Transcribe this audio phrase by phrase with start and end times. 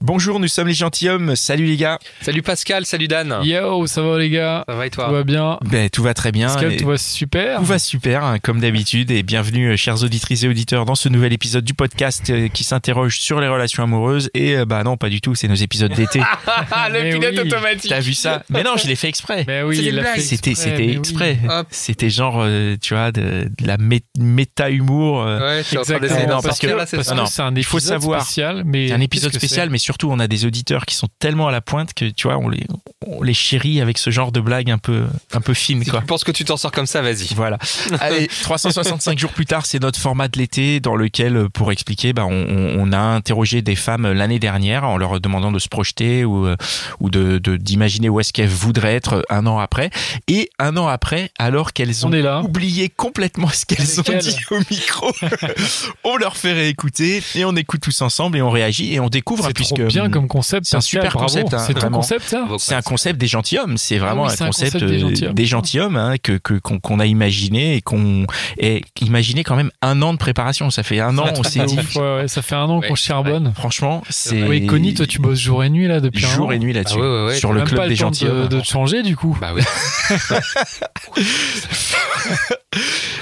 [0.00, 1.34] Bonjour, nous sommes les gentilshommes.
[1.34, 1.98] Salut les gars.
[2.20, 3.38] Salut Pascal, salut Dan.
[3.42, 4.62] Yo, ça va les gars?
[4.68, 5.06] Ça va et toi?
[5.06, 5.58] Tout va bien?
[5.64, 6.48] Ben, tout va très bien.
[6.48, 10.02] Pascal, Et- tout va super Tout va super, hein, comme d'habitude, et bienvenue, euh, chers
[10.02, 13.82] auditrices et auditeurs, dans ce nouvel épisode du podcast euh, qui s'interroge sur les relations
[13.84, 14.28] amoureuses.
[14.34, 16.20] Et euh, bah non, pas du tout, c'est nos épisodes d'été.
[16.70, 17.40] Ah, le pilote oui.
[17.40, 17.88] automatique.
[17.90, 18.42] T'as vu ça?
[18.50, 19.44] Mais non, je l'ai fait exprès.
[19.46, 20.96] Mais oui, C'était, exprès, c'était oui.
[20.98, 21.38] exprès.
[21.70, 25.22] C'était genre, euh, tu vois, de, de la mé- méta-humour.
[25.22, 28.00] euh, Ouais, Exactement, non, parce que- là, c'est parce que c'est un il faut épisode
[28.00, 28.22] savoir.
[28.22, 31.48] spécial, mais C'est un épisode spécial, mais surtout on a des auditeurs qui sont tellement
[31.48, 32.66] à la pointe que tu vois, on les,
[33.06, 36.00] on les chérit avec ce genre de blague un peu, un peu fine, Si quoi.
[36.00, 37.34] tu penses que tu t'en sors comme ça, vas-y.
[37.34, 37.58] Voilà.
[38.00, 42.12] Allez, 365 jours plus tard, c'est notre format de l'été dans lequel, euh, pour expliquer,
[42.12, 46.46] bah, on, a interrogé des femmes l'année dernière en leur demandant de se projeter ou,
[46.46, 46.56] euh,
[47.00, 49.90] ou de de- d'imaginer où est-ce qu'elles voudraient être un an après.
[50.28, 52.42] Et un an après, alors qu'elles ont On est là.
[52.42, 55.10] oublié complètement ce qu'elles ont dit au micro,
[56.04, 59.50] on leur fait réécouter et on écoute tous ensemble et on réagit et on découvre
[59.52, 60.66] puisque trop bien comme concept.
[60.66, 61.26] c'est un super bravo.
[61.26, 64.36] concept, hein, C'est ton concept, ça c'est un concept des gentilshommes, c'est vraiment Ah oui,
[64.40, 65.34] un un concept, des euh, gentilshommes.
[65.34, 68.26] des gentilshommes hein, que qu'on a imaginé et qu'on
[68.58, 70.70] et imaginé quand même un an de préparation.
[70.70, 71.78] Ça fait un an, on s'est dit.
[71.96, 73.52] Ouais, ouais, ça fait un an Ouais, qu'on charbonne.
[73.54, 76.52] Franchement, c'est Oui, Connie, toi, tu bosses jour et nuit là depuis un jour an.
[76.52, 78.42] et nuit là-dessus Ah ouais, ouais, ouais, sur le club des gentilshommes.
[78.48, 79.36] de, de te changer du coup.
[79.40, 79.62] Bah oui.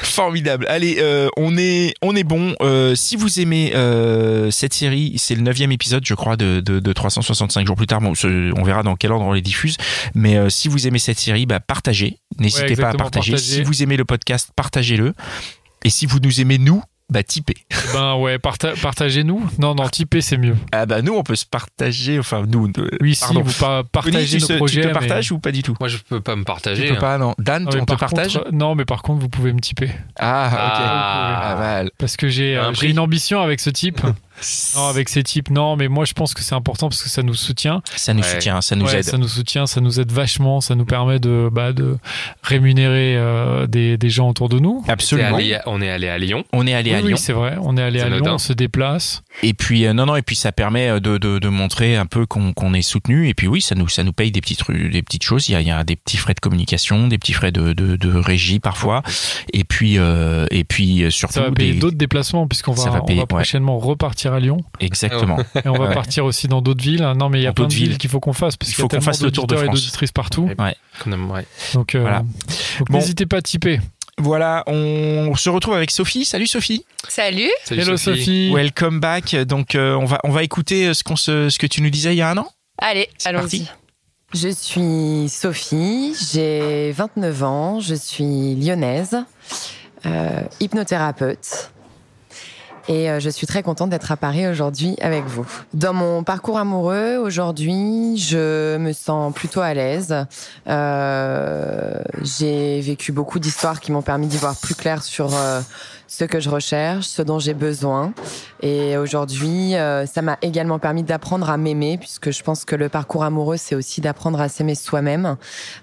[0.03, 0.67] Formidable.
[0.69, 2.55] Allez, euh, on est on est bon.
[2.61, 6.81] Euh, si vous aimez euh, cette série, c'est le neuvième épisode, je crois, de, de,
[6.81, 8.01] de 365 jours plus tard.
[8.01, 9.77] Bon, ce- on verra dans quel ordre on les diffuse.
[10.15, 12.19] Mais euh, si vous aimez cette série, bah, partagez.
[12.39, 13.37] N'hésitez Ouais, pas à partager.
[13.39, 15.15] Si vous aimez le podcast, partagez-le.
[15.85, 17.57] Et si vous nous aimez nous, bah typez.
[17.93, 19.47] Ben ouais, parta- partagez-nous.
[19.59, 20.57] Non, non, typez, c'est mieux.
[20.71, 22.19] Ah bah nous on peut se partager.
[22.19, 22.69] Enfin nous.
[22.79, 23.43] euh, Oui, pardon.
[23.45, 24.81] si, vous pa- Connie, partagez tu, nos se- tu projets.
[24.83, 25.75] te mais- partages ou pas du tout?
[25.79, 26.89] Moi, je peux pas me Tu partager.
[26.89, 27.01] peux hein.
[27.01, 27.35] pas non.
[27.39, 28.35] Dan, Non, on te par partage?
[28.39, 29.91] contre- non, mais par contre, vous pouvez me typer.
[30.19, 30.59] Ah ok.
[30.59, 31.41] Ah.
[31.55, 31.91] Pas mal.
[31.99, 34.01] Parce que j'ai Un euh, une ambition avec ce type.
[34.77, 37.23] non, avec ces types, non, mais moi je pense que c'est important parce que ça
[37.23, 37.83] nous soutient.
[37.97, 38.29] Ça nous Ouais.
[38.29, 39.05] soutient, ça nous Ouais, aide.
[39.05, 41.97] Ça nous soutient, ça nous aide vachement, ça nous permet de, bah, de
[42.43, 44.85] rémunérer euh, des, des gens autour de nous.
[44.89, 45.37] Absolument.
[45.37, 46.45] allé- on est allé à Lyon.
[46.53, 47.17] On est allé oui, à oui, Lyon.
[47.17, 49.23] c'est vrai, on est allé à Lyon, on se déplace.
[49.43, 52.07] Et puis euh, non non et puis ça permet euh, de, de, de montrer un
[52.07, 55.49] peu qu'on est soutenu et puis oui ça nous ça nous paye des petites choses
[55.49, 57.73] il y a, il y a des petits frais de communication des petits frais de,
[57.73, 59.03] de, de régie parfois
[59.53, 62.99] et puis euh, et puis surtout Ça va payer des- d'autres déplacements puisqu'on Ça va,
[62.99, 63.27] va payer, on ouais.
[63.31, 65.95] va prochainement repartir à Lyon exactement et on va Ouais.
[65.95, 67.03] partir aussi dans d'autres villes.
[67.17, 67.99] Non, mais il y a Dans plein de d'autres villes villes.
[67.99, 69.75] qu'il faut qu'on fasse parce Il qu'il faut qu'on fasse le Tour de et France.
[69.75, 70.49] d'auditrices partout.
[70.59, 70.77] Ouais.
[71.75, 72.19] Donc, euh, Voilà.
[72.79, 72.99] donc Bon.
[72.99, 73.81] n'hésitez pas à typer.
[74.19, 77.49] voilà on se retrouve avec Sophie salut Sophie Salut.
[77.65, 78.53] Salut Hello Sophie.
[78.53, 81.67] welcome back donc euh, on va on va écouter euh, ce qu'on se ce que
[81.67, 82.47] tu nous disais il y a un an
[82.79, 83.67] Allez, allons-y.
[84.35, 89.17] Je suis Sophie, j'ai 29 ans, je suis lyonnaise,
[90.07, 91.71] euh, hypnothérapeute.
[92.89, 95.47] Et euh, je suis très contente d'être à Paris aujourd'hui avec vous.
[95.73, 100.15] Dans mon parcours amoureux, aujourd'hui, je me sens plutôt à l'aise.
[100.67, 105.61] Euh, j'ai vécu beaucoup d'histoires qui m'ont permis d'y voir plus clair sur euh,
[106.13, 108.13] ce que je recherche, ce dont j'ai besoin.
[108.61, 112.91] Et aujourd'hui, euh, ça m'a également permis d'apprendre à m'aimer, puisque je pense que le
[112.91, 115.37] parcours amoureux, c'est aussi d'apprendre à s'aimer soi-même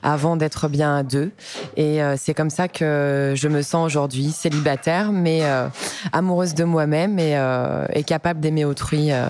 [0.03, 1.31] avant d'être bien à deux.
[1.77, 5.67] Et euh, c'est comme ça que je me sens aujourd'hui, célibataire, mais euh,
[6.11, 9.29] amoureuse de moi-même et, euh, et capable d'aimer autrui euh,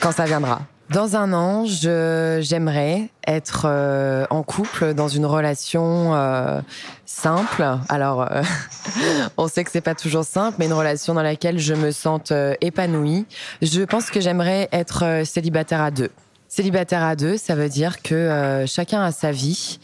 [0.00, 0.60] quand ça viendra.
[0.90, 6.60] Dans un an, j'aimerais être euh, en couple dans une relation euh,
[7.06, 7.66] simple.
[7.88, 8.42] Alors, euh,
[9.36, 12.30] on sait que c'est pas toujours simple, mais une relation dans laquelle je me sente
[12.30, 13.26] euh, épanouie.
[13.62, 16.10] Je pense que j'aimerais être euh, célibataire à deux.
[16.48, 19.80] Célibataire à deux, ça veut dire que euh, chacun a sa vie,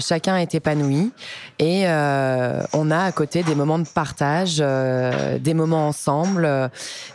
[0.00, 1.10] chacun est épanoui
[1.58, 6.68] et euh, on a à côté des moments de partage, euh, des moments ensemble, euh,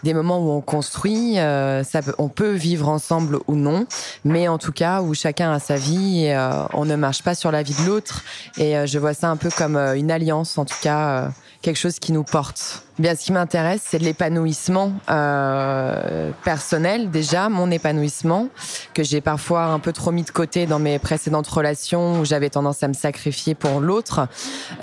[0.04, 1.40] des moments où on construit.
[1.40, 3.86] euh, ça peut- on peut vivre ensemble ou non,
[4.24, 7.36] mais en tout cas où chacun a sa vie et euh, on ne marche pas
[7.36, 8.24] sur la vie de l'autre.
[8.58, 11.30] Et euh, je vois ça un peu comme une alliance, en tout cas
[11.62, 12.84] quelque chose qui nous porte.
[13.00, 18.48] Bien, ce qui m'intéresse, c'est l'épanouissement euh, personnel déjà, mon épanouissement
[18.94, 22.50] que j'ai parfois un peu trop mis de côté dans mes précédentes relations où j'avais
[22.50, 24.28] tendance à me sacrifier pour l'autre.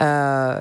[0.01, 0.59] Euh,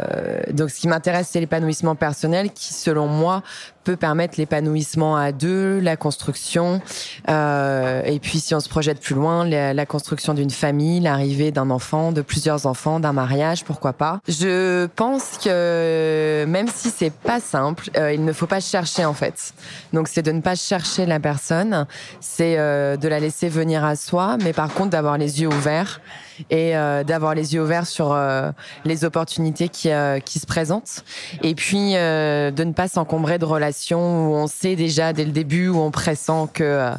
[0.51, 3.43] donc, ce qui m'intéresse, c'est l'épanouissement personnel qui, selon moi,
[3.85, 6.81] peut permettre l'épanouissement à deux, la construction,
[7.29, 11.69] euh, et puis si on se projette plus loin, la, construction d'une famille, l'arrivée d'un
[11.69, 14.19] enfant, de plusieurs enfants, d'un mariage, pourquoi pas.
[14.27, 19.13] Je pense que même si c'est pas simple, euh, il ne faut pas chercher en
[19.13, 19.53] fait.
[19.93, 21.85] Donc c'est de ne pas chercher la personne,
[22.19, 26.01] c'est euh, de la laisser venir à soi, mais par contre d'avoir les yeux ouverts
[26.49, 28.51] et euh, d'avoir les yeux ouverts sur euh,
[28.83, 31.03] les opportunités qui, euh, qui se présentent.
[31.41, 35.31] Et puis euh, de ne pas s'encombrer de relations où on sait déjà dès le
[35.31, 36.91] début, où on pressent que, euh,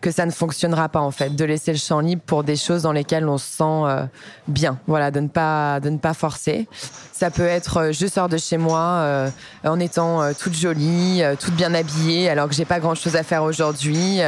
[0.00, 1.34] que ça ne fonctionnera pas en fait.
[1.34, 4.04] De laisser le champ libre pour des choses dans lesquelles on se sent euh,
[4.48, 4.78] bien.
[4.86, 6.68] Voilà, de ne pas, de ne pas forcer.
[7.12, 9.30] Ça peut être je sors de chez moi
[9.64, 13.44] en étant toute jolie, toute bien habillée, alors que j'ai pas grand chose à faire
[13.44, 14.20] aujourd'hui.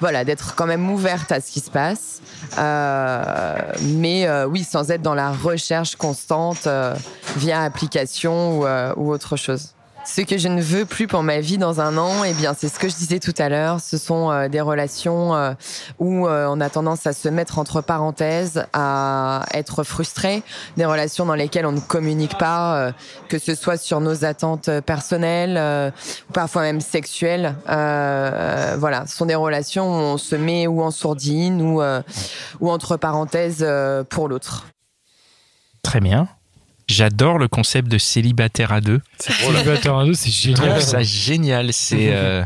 [0.00, 2.20] Voilà, d'être quand même ouverte à ce qui se passe.
[2.58, 3.56] Euh,
[3.98, 6.94] mais euh, oui, sans être dans la recherche constante euh,
[7.36, 9.74] via application ou, euh, ou autre chose.
[10.10, 12.68] Ce que je ne veux plus pour ma vie dans un an, eh bien, c'est
[12.68, 13.78] ce que je disais tout à l'heure.
[13.78, 15.52] Ce sont euh, des relations euh,
[15.98, 20.42] où euh, on a tendance à se mettre entre parenthèses, à être frustré,
[20.78, 22.92] des relations dans lesquelles on ne communique pas,
[23.28, 25.92] que ce soit sur nos attentes personnelles,
[26.28, 27.54] ou parfois même sexuelles.
[27.66, 31.82] Voilà, ce sont des relations où on se met ou en sourdine ou,
[32.60, 33.66] ou entre parenthèses
[34.08, 34.66] pour l'autre.
[35.82, 36.28] Très bien.
[36.88, 39.00] J'adore le concept de célibataire à deux.
[39.18, 40.82] Célibataire à deux, c'est Je trouve génial.
[40.82, 41.72] ça génial.
[41.72, 42.42] C'est euh,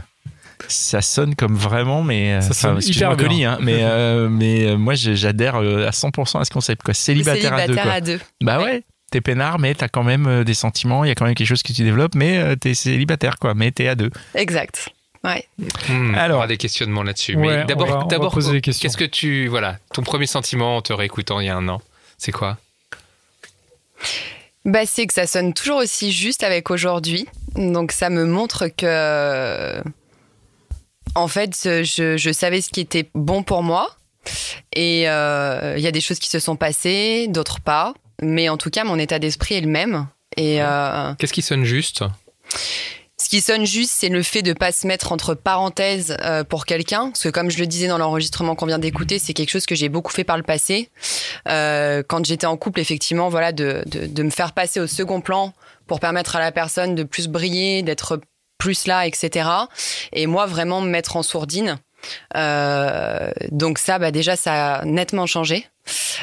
[0.68, 3.26] ça sonne comme vraiment, mais euh, Ça sonne hyper bien.
[3.28, 6.94] Connie, hein, mais euh, mais euh, moi je- euh, à 100% à ce concept quoi.
[6.94, 7.74] Célibataire, à deux.
[7.76, 8.00] Quoi.
[8.00, 8.20] deux.
[8.40, 8.82] Bah ouais.
[9.10, 11.04] T'es peinard, mais t'as quand même des sentiments.
[11.04, 13.54] Il y a quand même quelque chose que tu développes, mais t'es célibataire quoi.
[13.54, 14.10] Mais t'es à deux.
[14.34, 14.88] Exact.
[15.24, 15.44] Ouais.
[15.88, 16.36] Hmm, Alors.
[16.36, 17.36] on aura des questionnements là-dessus.
[17.36, 18.88] Ouais, mais d'abord, d'abord, poser des questions.
[18.88, 21.80] qu'est-ce que tu, voilà, ton premier sentiment en te réécoutant il y a un an,
[22.18, 22.56] c'est quoi?
[24.64, 27.26] Bah, c'est que ça sonne toujours aussi juste avec aujourd'hui.
[27.56, 29.82] Donc, ça me montre que,
[31.14, 33.96] en fait, je, je savais ce qui était bon pour moi.
[34.74, 37.94] Et euh, il y a des choses qui se sont passées, d'autres pas.
[38.20, 40.06] Mais en tout cas, mon état d'esprit est le même.
[40.36, 42.04] Et euh, Qu'est-ce qui sonne juste?
[43.22, 46.66] Ce qui sonne juste, c'est le fait de pas se mettre entre parenthèses euh, pour
[46.66, 49.64] quelqu'un, parce que comme je le disais dans l'enregistrement qu'on vient d'écouter, c'est quelque chose
[49.64, 50.90] que j'ai beaucoup fait par le passé.
[51.48, 55.20] Euh, quand j'étais en couple, effectivement, voilà, de, de, de me faire passer au second
[55.20, 55.54] plan
[55.86, 58.20] pour permettre à la personne de plus briller, d'être
[58.58, 59.48] plus là, etc.
[60.12, 61.78] Et moi, vraiment me mettre en sourdine.
[62.36, 65.66] Euh, donc ça, bah déjà, ça a nettement changé.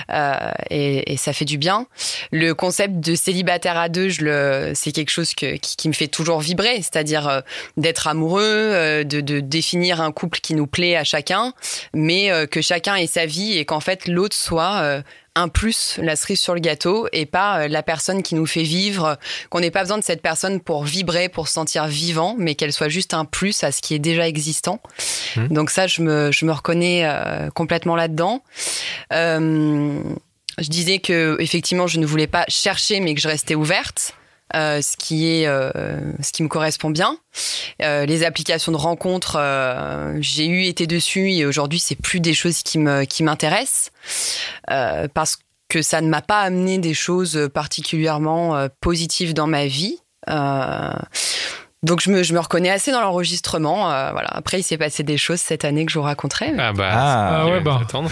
[0.09, 1.87] Euh, et, et ça fait du bien.
[2.31, 5.93] Le concept de célibataire à deux, je le, c'est quelque chose que, qui, qui me
[5.93, 7.41] fait toujours vibrer, c'est-à-dire euh,
[7.75, 11.53] d'être amoureux, euh, de, de définir un couple qui nous plaît à chacun,
[11.93, 15.01] mais euh, que chacun ait sa vie et qu'en fait l'autre soit euh,
[15.35, 18.63] un plus, la cerise sur le gâteau, et pas euh, la personne qui nous fait
[18.63, 19.17] vivre,
[19.49, 22.73] qu'on n'ait pas besoin de cette personne pour vibrer, pour se sentir vivant, mais qu'elle
[22.73, 24.81] soit juste un plus à ce qui est déjà existant.
[25.35, 25.47] Mmh.
[25.47, 28.43] Donc ça, je me, je me reconnais euh, complètement là-dedans.
[29.13, 30.01] Euh,
[30.57, 34.13] je disais que effectivement, je ne voulais pas chercher, mais que je restais ouverte.
[34.55, 35.71] Euh, ce qui est euh,
[36.21, 37.17] ce qui me correspond bien.
[37.81, 42.33] Euh, les applications de rencontres, euh, j'ai eu été dessus et aujourd'hui c'est plus des
[42.33, 43.91] choses qui me qui m'intéressent
[44.71, 45.37] euh, parce
[45.69, 49.99] que ça ne m'a pas amené des choses particulièrement euh, positives dans ma vie.
[50.29, 50.91] Euh,
[51.81, 53.89] donc je me, je me reconnais assez dans l'enregistrement.
[53.91, 54.27] euh, voilà.
[54.31, 56.51] Après il s'est passé des choses cette année que je vous raconterai.
[56.51, 57.79] mais- Ah bah, Ah, c'est- ouais, bah.
[57.81, 58.09] attendre.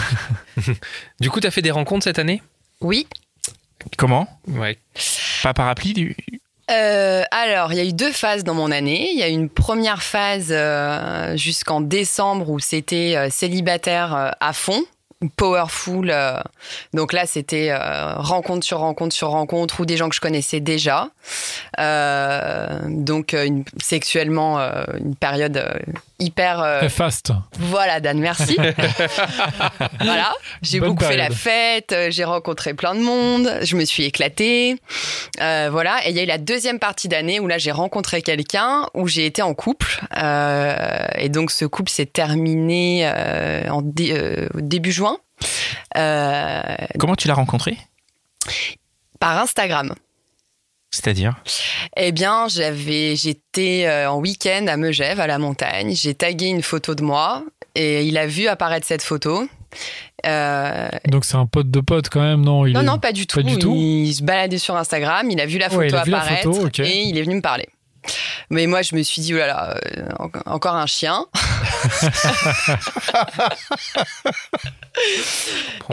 [1.19, 2.41] du coup, t'as fait des rencontres cette année?
[2.79, 3.07] Oui.
[3.97, 4.77] Comment Ouais.
[5.43, 6.15] Pas par appli du...
[6.69, 9.09] Euh, alors, il y a eu deux phases dans mon année.
[9.13, 14.31] Il y a eu une première phase euh, jusqu'en décembre où c'était euh, célibataire euh,
[14.41, 14.83] à fond,
[15.37, 16.09] powerful.
[16.11, 16.41] euh,
[16.93, 20.59] donc là, c'était euh, rencontre sur rencontre sur rencontre ou des gens que je connaissais
[20.59, 21.07] déjà.
[21.79, 25.71] Euh, donc euh, une, sexuellement euh, une période euh,
[26.19, 27.31] hyper euh, Très fast.
[27.59, 28.57] voilà, Dan, merci.
[30.01, 34.03] voilà, j'ai beaucoup fait la fête, euh, j'ai rencontré plein de monde, je me suis
[34.05, 34.77] éclatée.
[35.41, 38.21] Euh, voilà, et il y a eu la deuxième partie d'année où là j'ai rencontré
[38.21, 40.01] quelqu'un, où j'ai été en couple.
[40.17, 40.75] Euh,
[41.15, 45.17] et donc ce couple s'est terminé euh, en dé- euh, début juin
[45.97, 46.61] euh,
[46.99, 47.77] Comment tu l'as rencontré?
[49.19, 49.93] Par Instagram.
[50.91, 51.35] C'est-à-dire
[51.97, 55.93] Eh bien, j'avais, j'étais euh, en week-end à Megève, à la montagne.
[55.95, 57.43] J'ai tagué une photo de moi
[57.75, 59.47] et il a vu apparaître cette photo.
[60.25, 62.65] Euh, Donc c'est un pote de pote quand même, non?
[62.65, 63.35] Il non, est- non, pas du tout.
[63.37, 63.73] pas du tout?
[63.75, 66.17] Il se baladait sur Instagram, il a vu la photo Ouais, il a vu la
[66.19, 67.67] apparaître photo, et il est venu me parler.
[68.49, 71.25] Mais moi, je me suis dit, oh là là, euh, en- encore un chien.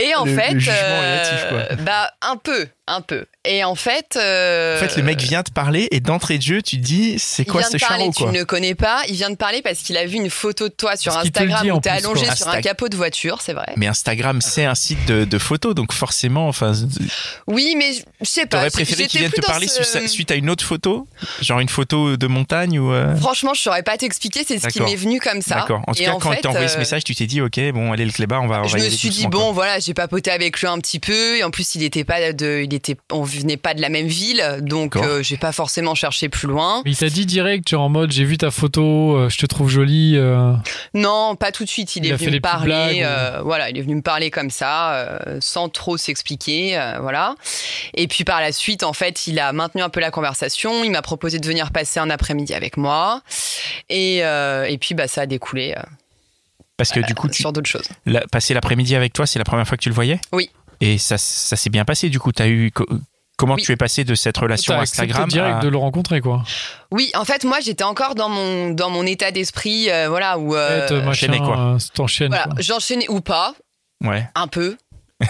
[0.01, 1.59] Et en Le- fait, le jugement relatif, quoi.
[1.59, 3.27] euh, bah un peu, un peu.
[3.45, 6.63] Et en fait, euh, En fait, le mec vient te parler et d'entrée de jeu,
[6.63, 9.03] tu te dis, c'est quoi ce charreau, tu ne connais pas.
[9.09, 11.67] Il vient de parler parce qu'il a vu une photo de toi sur Parce Instagram
[11.77, 12.35] où t'es allongé quoi.
[12.37, 13.75] sur un capot de voiture, c'est vrai.
[13.77, 16.73] Mais Instagram, c'est un site de, de photos, donc forcément, enfin,
[17.47, 18.57] Oui, mais je- sais pas.
[18.59, 21.07] t'aurais préféré qu'il vienne te parler ce- suite à une autre photo,
[21.43, 22.93] genre une photo de montagne ou.
[22.93, 24.45] euh, Franchement, je saurais pas t'expliquer.
[24.47, 25.57] C'est ce qui m'est venu comme ça.
[25.57, 25.83] D'accord.
[25.87, 27.41] En tout Et cas, quand il fait, t'a envoyé ce euh, message, tu t'es dit,
[27.41, 28.61] ok, bon, allez le clébard, on va.
[28.63, 29.31] on je va me suis dit quoi.
[29.31, 32.33] bon voilà j'ai papoté avec lui un petit peu et en plus il était pas
[32.33, 35.95] de il était on venait pas de la même ville donc euh, j'ai pas forcément
[35.95, 39.17] cherché plus loin Mais il t'a dit direct, genre en mode j'ai vu ta photo,
[39.17, 40.17] euh, je te trouve jolie.
[40.17, 40.53] euh.
[40.95, 42.67] non pas tout de suite il, Il est venu me parler
[43.01, 46.99] blagues, ou- voilà il est venu me parler comme ça euh, sans trop s'expliquer euh,
[47.01, 47.35] voilà
[47.95, 50.91] et puis par la suite en fait il a maintenu un peu la conversation il
[50.91, 53.23] m'a proposé de venir passer un après-midi avec moi
[53.89, 55.83] et euh, et puis bah ça a découlé euh,
[56.77, 59.45] Parce que du coup, tu, sur d'autres choses la- passer l'après-midi avec toi, c'est la
[59.45, 60.21] première fois que tu le voyais?
[60.33, 60.51] Oui.
[60.81, 62.71] Et ça, ça s'est bien passé, du coup, t'as eu.
[62.73, 62.87] co-
[63.37, 63.63] Comment Oui.
[63.63, 66.45] tu es passé de cette relation Instagram direct à- de le rencontrer, quoi.
[66.93, 70.55] oui en fait moi j'étais encore dans mon dans mon état d'esprit euh, voilà où
[70.55, 71.59] euh, machin, quoi.
[71.75, 71.79] euh,
[72.29, 72.55] Voilà, quoi.
[72.61, 73.55] j'enchaînais ou pas,
[74.05, 74.29] Ouais.
[74.37, 74.77] un peu.
[75.25, 75.29] cas,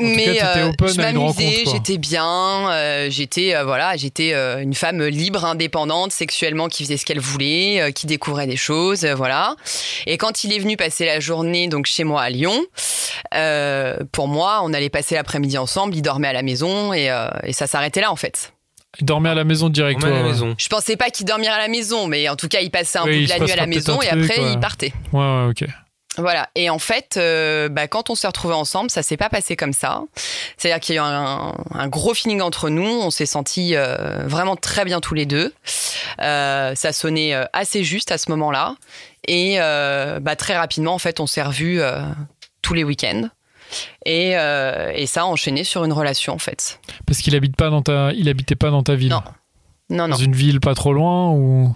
[0.00, 5.02] Mais t'étais euh, je m'amusais, j'étais bien, euh, j'étais euh, voilà, j'étais euh, une femme
[5.04, 9.56] libre, indépendante, sexuellement qui faisait ce qu'elle voulait, euh, qui découvrait des choses, euh, voilà.
[10.06, 12.64] Et quand il est venu passer la journée donc chez moi à Lyon,
[13.34, 15.94] euh, pour moi, on allait passer l'après-midi ensemble.
[15.96, 18.52] Il dormait à la maison et, euh, et ça s'arrêtait là en fait.
[19.00, 20.32] Il dormait à la maison direct, On est à toi, la ouais.
[20.32, 20.54] maison.
[20.58, 23.04] Je pensais pas qu'il dormirait à la maison, mais en tout cas, il passait un
[23.04, 24.52] Oui, bout de la nuit à la maison et truc, après ouais.
[24.52, 24.92] il partait.
[25.12, 25.64] Ouais, ouais, ok.
[26.18, 26.50] Voilà.
[26.54, 29.72] Et en fait, euh, bah, quand on s'est retrouvés ensemble, ça s'est pas passé comme
[29.72, 30.02] ça.
[30.56, 32.86] C'est-à-dire qu'il y a eu un, un gros feeling entre nous.
[32.86, 35.54] On s'est sentis euh, vraiment très bien tous les deux.
[36.20, 38.76] Euh, ça sonnait assez juste à ce moment-là.
[39.26, 41.80] Et bah, très rapidement, en fait, on s'est revus
[42.60, 43.28] tous les week-ends.
[44.04, 46.78] Et, et ça a enchaîné sur une relation, en fait.
[47.06, 49.10] Parce qu'il habite pas dans ta, il habitait pas dans ta ville.
[49.10, 49.22] Non.
[49.92, 50.08] Non, non.
[50.08, 51.72] Dans une ville pas trop loin ou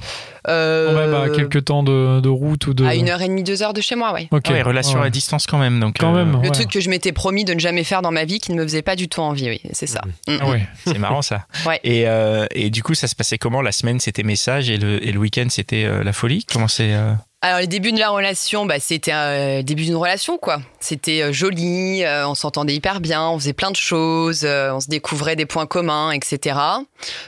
[0.48, 2.84] Euh, même à quelques temps de, de route ou de.
[2.84, 4.28] à une heure et demie, deux heures de chez moi, oui.
[4.30, 4.44] Ok.
[4.48, 5.06] Ah Ouais, relation Ouais.
[5.06, 5.80] à distance quand même.
[5.80, 6.32] Donc, Quand euh, même.
[6.34, 6.50] Le ouais.
[6.50, 8.62] truc que je m'étais promis de ne jamais faire dans ma vie, qui ne me
[8.62, 10.00] faisait pas du tout envie, oui, c'est ça.
[10.28, 10.36] Mm.
[10.40, 10.66] Ah ouais.
[10.86, 11.46] C'est marrant ça.
[11.66, 11.80] Ouais.
[11.84, 13.60] Et, euh, et du coup, ça se passait comment?
[13.60, 16.44] La semaine, c'était message et le, et le week-end, c'était euh, la folie?
[16.50, 17.12] Comment c'est euh,
[17.46, 20.60] Alors, le début de la relation, bah, c'était euh, le début d'une relation, quoi.
[20.80, 24.80] C'était euh, joli, euh, on s'entendait hyper bien, on faisait plein de choses, euh, on
[24.80, 26.56] se découvrait des points communs, etc.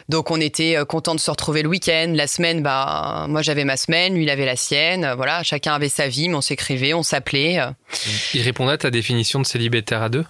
[0.08, 2.10] Donc, on était euh, content de se retrouver le week-end.
[2.16, 5.04] La semaine, bah, moi, j'avais ma semaine, lui, il avait la sienne.
[5.04, 7.60] Euh, Voilà, chacun avait sa vie, mais on s'écrivait, on s'appelait.
[7.60, 7.70] euh.
[8.34, 10.24] Il répondait à ta définition de célibataire à deux?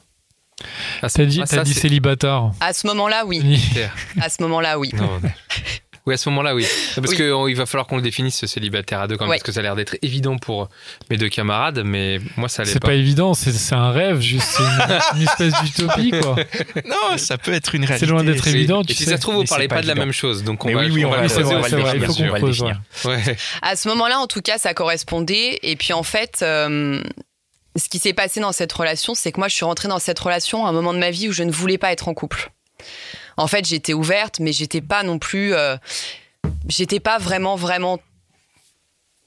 [1.01, 2.51] T'as dit, ah, t'as ça, dit célibataire.
[2.61, 3.41] À ce moment-là, oui.
[4.21, 4.91] À ce moment-là, oui.
[4.93, 5.31] Non, mais-
[6.09, 6.67] Oui, à ce moment-là, oui.
[6.97, 7.17] Parce Oui.
[7.17, 9.37] qu'il va falloir qu'on le définisse, ce célibataire à deux, quand même, Ouais.
[9.37, 10.69] parce que ça a l'air d'être évident pour
[11.11, 12.89] mes deux camarades, mais moi, ça l'est C'est pas.
[12.89, 14.67] pas évident, c'est c'est un rêve, juste une,
[15.21, 16.37] une espèce d'utopie, quoi.
[16.87, 18.07] Non, ça peut être une réalité.
[18.07, 19.11] C'est loin d'être C'est- évident, Et tu si sais.
[19.11, 20.81] ça se trouve, vous parlez pas, pas de la même chose, donc on Mais va,
[20.81, 21.49] oui, oui, on va va, on vrai, va
[21.91, 23.11] on le définir, va.
[23.11, 23.37] Ouais.
[23.63, 25.59] À ce moment-là, en tout cas, ça correspondait.
[25.63, 27.03] Et puis en fait, euh,
[27.77, 30.19] ce qui s'est passé dans cette relation, c'est que moi, je suis rentrée dans cette
[30.19, 32.51] relation à un moment de ma vie où je ne voulais pas être en couple.
[33.39, 35.55] En fait, j'étais ouverte, mais j'étais pas non plus.
[35.55, 35.77] euh,
[36.69, 37.99] j'étais pas vraiment, vraiment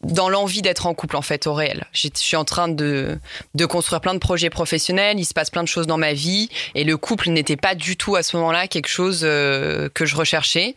[0.04, 1.86] dans l'envie d'être en couple en fait au réel.
[1.94, 3.20] Je suis en train de,
[3.54, 6.50] de construire plein de projets professionnels, il se passe plein de choses dans ma vie
[6.76, 10.16] et le couple n'était pas du tout à ce moment-là quelque chose euh, que je
[10.16, 10.76] recherchais.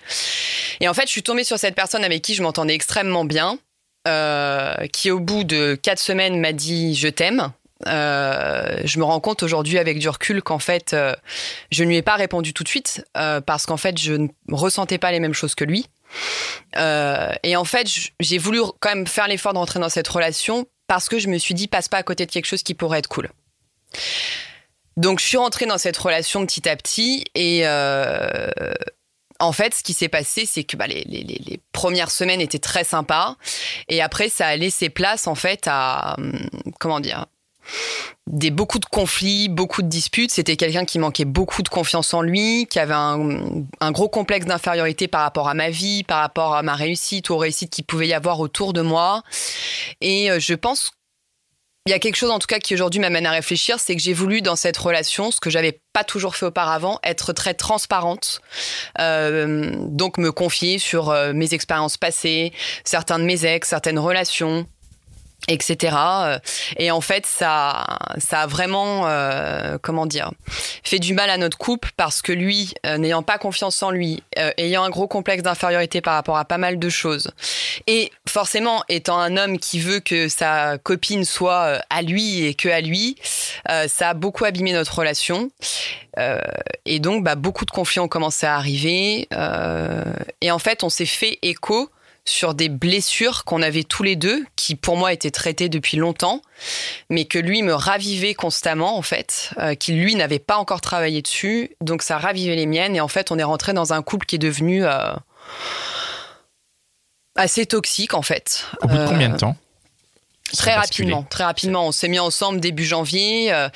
[0.81, 3.59] Et en fait, je suis tombée sur cette personne avec qui je m'entendais extrêmement bien,
[4.07, 7.53] euh, qui au bout de quatre semaines m'a dit je t'aime.
[7.87, 11.15] Euh, je me rends compte aujourd'hui avec du recul qu'en fait, euh,
[11.71, 14.29] je ne lui ai pas répondu tout de suite euh, parce qu'en fait, je ne
[14.51, 15.87] ressentais pas les mêmes choses que lui.
[16.77, 17.89] Et en fait,
[18.21, 21.39] j'ai voulu quand même faire l'effort de rentrer dans cette relation parce que je me
[21.39, 23.29] suis dit passe pas à côté de quelque chose qui pourrait être cool.
[24.97, 27.67] Donc, je suis rentrée dans cette relation petit à petit et
[29.41, 32.85] en fait, ce qui s'est passé, c'est que bah, les- les premières semaines étaient très
[32.85, 33.37] sympas
[33.89, 36.39] et après, ça a laissé place en fait à hum,
[36.79, 37.27] comment dire
[38.27, 40.31] des beaucoup de conflits, beaucoup de disputes.
[40.31, 45.09] C'était quelqu'un qui manquait beaucoup de confiance en lui, qui avait un, gros complexe d'infériorité
[45.09, 48.15] par rapport à ma vie, par rapport à ma réussite, aux réussites qu'il pouvait y
[48.15, 49.23] avoir autour de moi.
[50.01, 50.93] Et euh, je pense
[51.87, 54.01] il y a quelque chose en tout cas qui aujourd'hui m'amène à réfléchir, c'est que
[54.01, 58.41] j'ai voulu dans cette relation, ce que j'avais pas toujours fait auparavant, être très transparente,
[59.01, 62.53] Euh, donc me confier sur euh, mes expériences passées,
[62.85, 64.67] certains de mes ex, certaines relations,
[65.49, 65.97] etc.
[66.79, 67.85] Et en fait, ça,
[68.19, 70.33] ça a vraiment, euh, comment dire,
[70.83, 74.23] fait du mal à notre couple parce que lui, euh, n'ayant pas confiance en lui,
[74.39, 77.31] euh, ayant un gros complexe d'infériorité par rapport à pas mal de choses,
[77.87, 82.69] et forcément étant un homme qui veut que sa copine soit à lui et que
[82.69, 83.17] à lui,
[83.67, 85.51] ça a beaucoup abîmé notre relation.
[86.87, 89.29] et donc, bah, beaucoup de conflits ont commencé à arriver.
[90.41, 91.91] et en fait, on s'est fait écho
[92.27, 96.41] sur des blessures qu'on avait tous les deux, qui pour moi étaient traitées depuis longtemps,
[97.11, 101.21] mais que lui me ravivait constamment en fait, euh, qui lui n'avait pas encore travaillé
[101.21, 102.97] dessus, donc ça ravivait les miennes.
[102.97, 105.13] Et en fait on est rentré dans un couple qui est devenu euh,
[107.37, 108.67] assez toxique en fait.
[108.83, 109.57] Au bout de combien de euh, temps?
[110.57, 111.87] Très rapidement, très rapidement.
[111.87, 113.53] On s'est mis ensemble début janvier.
[113.53, 113.69] Euh,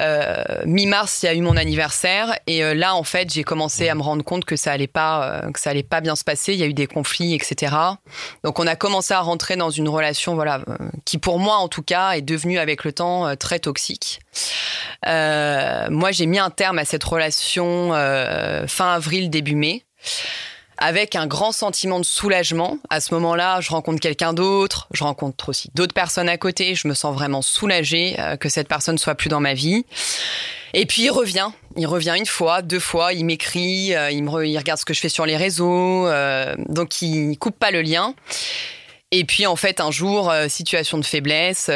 [0.00, 2.38] euh, Mi-mars, il y a eu mon anniversaire.
[2.46, 5.42] Et euh, là, en fait, j'ai commencé à me rendre compte que ça allait pas,
[5.52, 6.52] que ça allait pas bien se passer.
[6.52, 7.74] Il y a eu des conflits, etc.
[8.44, 10.60] Donc, on a commencé à rentrer dans une relation, voilà,
[11.04, 14.20] qui pour moi, en tout cas, est devenue avec le temps très toxique.
[15.04, 17.90] moi, j'ai mis un terme à cette relation
[18.66, 19.84] fin avril, début mai
[20.78, 22.78] avec un grand sentiment de soulagement.
[22.90, 26.88] À ce moment-là, je rencontre quelqu'un d'autre, je rencontre aussi d'autres personnes à côté, je
[26.88, 29.84] me sens vraiment soulagée euh, que cette personne soit plus dans ma vie.
[30.74, 34.30] Et puis il revient, il revient une fois, deux fois, il m'écrit, euh, il, me
[34.30, 38.14] regarde ce que je fais sur les réseaux, euh, donc il coupe pas le lien.
[39.12, 41.70] Et puis en fait un jour, situation de faiblesse,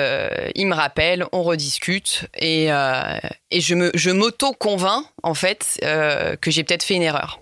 [0.57, 6.51] il me rappelle, on rediscute et, et je me je m'auto convainc en fait que
[6.51, 7.39] j'ai peut-être fait une erreur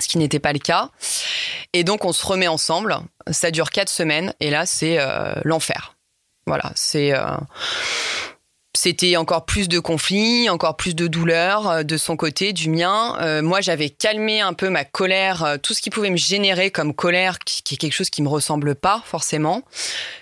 [0.00, 0.90] ce qui n'était pas le cas.
[1.72, 2.96] Et donc on se remet ensemble.
[3.30, 5.96] Ça dure quatre semaines et là c'est euh, l'enfer.
[6.46, 7.36] Voilà, euh,
[8.74, 13.40] c'était encore plus de conflits, encore plus de douleurs euh, de son côté, du mien.
[13.42, 17.38] moi, j'avais calmé un peu ma colère, tout ce qui pouvait me générer comme colère,
[17.38, 19.62] qui, est quelque chose qui me ressemble pas forcément.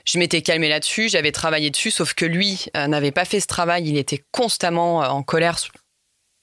[0.04, 3.88] Je m'étais calmée là-dessus, j'avais travaillé dessus, sauf que lui n'avait pas fait ce travail.
[3.88, 5.56] Il était constamment en colère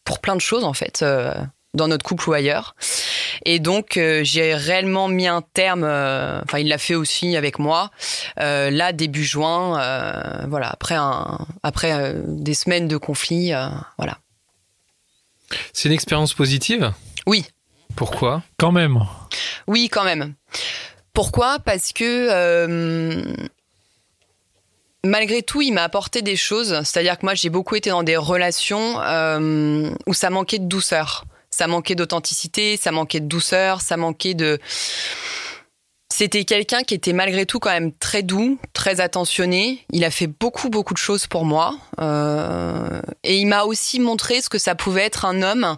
[0.03, 1.03] pour plein de choses en fait
[1.73, 2.75] dans notre couple ou ailleurs.
[3.45, 5.83] Et donc euh, j'ai réellement mis un terme.
[5.83, 7.91] Euh, enfin, il l'a fait aussi avec moi.
[8.39, 9.79] Euh, là, début juin,
[10.47, 13.51] voilà, après un, après des semaines de conflit,
[13.97, 14.17] voilà.
[15.73, 16.91] C'est une expérience positive?
[17.25, 17.45] Oui.
[17.95, 18.43] Pourquoi?
[18.57, 18.99] Quand même.
[19.67, 20.33] Oui, quand même.
[21.13, 21.59] Pourquoi?
[21.59, 23.33] Parce que
[25.03, 26.81] malgré tout, il m'a apporté des choses.
[26.83, 28.97] C'est-à-dire que moi, j'ai beaucoup été dans des relations
[30.05, 31.25] où ça manquait de douceur
[31.57, 34.59] ça manquait d'authenticité, ça manquait de douceur, ça manquait de...
[36.13, 39.83] C'était quelqu'un qui était malgré tout quand même très doux, très attentionné.
[39.91, 41.75] Il a fait beaucoup, beaucoup de choses pour moi.
[41.99, 45.77] Euh, et il m'a aussi montré ce que ça pouvait être un homme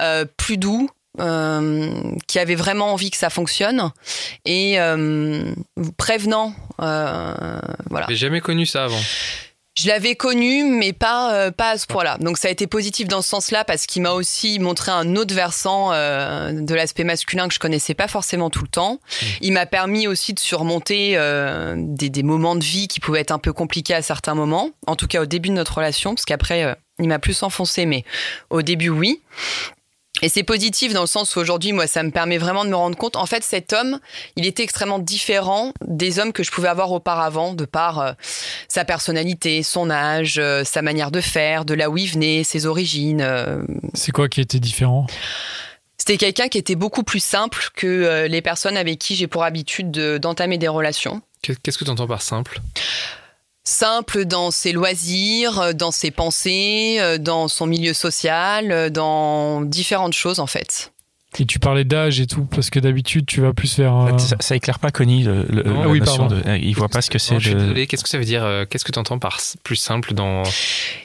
[0.00, 0.90] euh, plus doux,
[1.20, 1.92] euh,
[2.26, 3.92] qui avait vraiment envie que ça fonctionne
[4.44, 4.78] et
[5.96, 6.54] prévenant.
[6.78, 8.06] voilà.
[8.08, 9.00] J'ai jamais connu ça avant.
[9.80, 12.18] Je l'avais connu, mais pas euh, pas à ce point-là.
[12.18, 15.34] Donc ça a été positif dans ce sens-là parce qu'il m'a aussi montré un autre
[15.34, 18.94] versant euh, de l'aspect masculin que je connaissais pas forcément tout le temps.
[18.94, 19.26] Mmh.
[19.40, 23.30] Il m'a permis aussi de surmonter euh, des, des, moments de vie qui pouvaient être
[23.30, 24.68] un peu compliqués à certains moments.
[24.86, 28.04] En tout cas au début de notre relation, parce qu'après il m'a plus enfoncé, mais
[28.50, 29.22] au début oui.
[30.22, 32.76] Et c'est positif dans le sens où aujourd'hui, moi, ça me permet vraiment de me
[32.76, 33.16] rendre compte.
[33.16, 33.98] En fait, cet homme,
[34.36, 38.12] il était extrêmement différent des hommes que je pouvais avoir auparavant, de par euh,
[38.68, 42.66] sa personnalité, son âge, euh, sa manière de faire, de là où il venait, ses
[42.66, 43.20] origines.
[43.22, 43.62] Euh.
[43.94, 45.06] C'est quoi qui était différent?
[45.96, 49.90] C'était quelqu'un qui était beaucoup plus simple que les personnes avec qui j'ai pour habitude
[49.90, 51.20] d'entamer des relations.
[51.42, 52.60] Qu'est-ce que tu entends par simple?
[53.70, 59.62] Simple dans ses loisirs, euh, dans ses pensées, euh, dans son milieu social, euh, dans
[59.62, 60.92] différentes choses en fait.
[61.38, 64.08] Et tu parlais d'âge et tout, parce que d'habitude, tu vas plus faire.
[64.18, 67.20] Ça, ça, éclaire pas Connie, le, ah oui, notion de, il voit pas ce que
[67.20, 67.38] c'est.
[67.38, 70.12] Je suis désolé, qu'est-ce que ça veut dire Qu'est-ce que tu entends par plus simple
[70.12, 70.42] dans.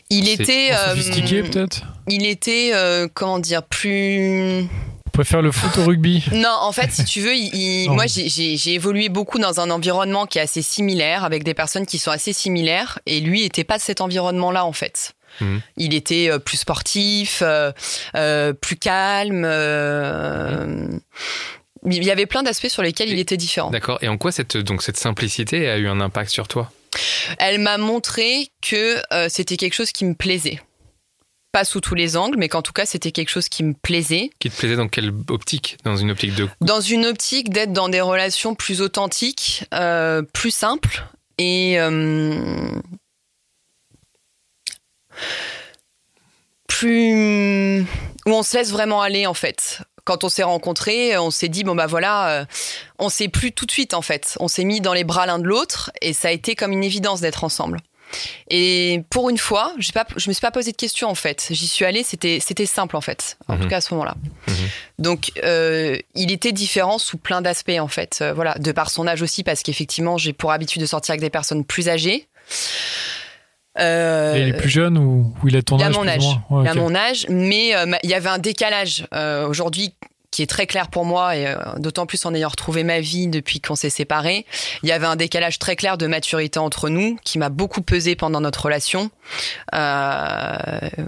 [0.10, 0.72] Il était.
[0.90, 1.84] sophistiqué, peut-être?
[2.08, 2.74] Il était,
[3.14, 4.68] comment dire, plus
[5.16, 7.34] préfère le foot au rugby Non, en fait, si tu veux,
[7.90, 11.98] moi, j'ai évolué beaucoup dans un environnement qui est assez similaire, avec des personnes qui
[11.98, 15.14] sont assez similaires, et lui n'était pas de cet environnement-là, en fait.
[15.42, 15.62] Mhm.
[15.78, 17.72] Il était euh, plus sportif, euh,
[18.16, 19.46] euh, plus calme.
[21.88, 23.70] Il y avait plein d'aspects sur lesquels il était différent.
[23.70, 24.00] D'accord.
[24.02, 26.72] Et en quoi cette, donc, cette simplicité a eu un impact sur toi?
[27.38, 30.62] Elle m'a montré que c'était quelque chose qui me plaisait
[31.56, 34.30] pas sous tous les angles, mais qu'en tout cas, c'était quelque chose qui me plaisait.
[34.40, 35.78] Qui te plaisait dans quelle optique?
[35.86, 40.52] Dans une optique de Dans une optique d'être dans des relations plus authentiques, euh, plus
[40.52, 41.06] simples
[41.38, 42.78] et euh,
[46.68, 47.86] plus
[48.26, 51.64] où on se laisse vraiment aller en fait quand on s'est rencontrés, on s'est dit
[51.64, 52.46] bon bah voilà, euh,
[53.00, 54.38] on s'est plus tout de suite en fait.
[54.42, 56.84] On s'est mis dans les bras l'un de l'autre et ça a été comme une
[56.84, 57.80] évidence d'être ensemble.
[58.50, 61.48] Et pour une fois, je ne me suis pas posé de questions en fait.
[61.52, 63.38] J'y suis allée, c'était simple en fait.
[63.48, 63.62] En Mhm.
[63.64, 64.16] tout cas à ce moment-là.
[64.48, 64.54] Mhm.
[65.00, 68.20] Donc euh, il était différent sous plein d'aspects en fait.
[68.22, 71.22] Euh, voilà, de par son âge aussi parce qu'effectivement j'ai pour habitude de sortir avec
[71.22, 72.28] des personnes plus âgées.
[73.78, 76.08] Euh, il est plus jeune ou, ou il a ton il a âge mon plus
[76.10, 76.24] ou âge.
[76.24, 76.44] moins?
[76.50, 76.78] Ouais, Il a ok.
[76.78, 79.94] mon âge, mais euh, ma- il y avait un décalage euh, aujourd'hui
[80.36, 83.28] qui est très clair pour moi, et euh, d'autant plus en ayant retrouvé ma vie
[83.28, 84.46] depuis qu'on s'est séparés.
[84.84, 88.18] Il y avait un décalage très clair de maturité entre nous qui m'a beaucoup pesé
[88.18, 89.12] pendant notre relation.
[89.74, 90.58] Euh,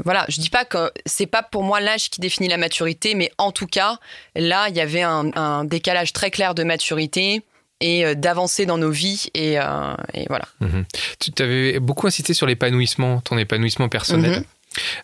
[0.05, 3.29] voilà, je dis pas que c'est pas pour moi l'âge qui définit la maturité, mais
[3.37, 3.99] en tout cas,
[4.33, 7.43] là, il y avait un, un décalage très clair de maturité
[7.81, 10.45] et euh, d'avancer dans nos vies, et, euh, et voilà.
[10.61, 10.85] Mhm.
[11.19, 14.31] Tu t'avais beaucoup insisté sur l'épanouissement, ton épanouissement personnel.
[14.31, 14.43] Mhm.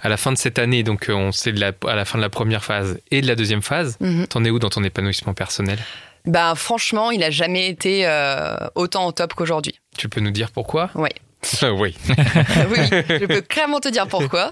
[0.01, 2.17] À la fin de cette année, donc euh, on sait de la, à la fin
[2.17, 4.27] de la première phase et de la deuxième phase, Mhm.
[4.27, 5.79] t'en es où dans ton épanouissement personnel?
[6.25, 9.79] Bah, franchement, il a jamais été euh, autant au top qu'aujourd'hui.
[9.97, 10.89] Tu peux nous dire pourquoi?
[10.95, 11.09] Ah oui.
[11.63, 11.95] oui,
[12.71, 12.77] oui,
[13.19, 14.49] je peux clairement te dire pourquoi.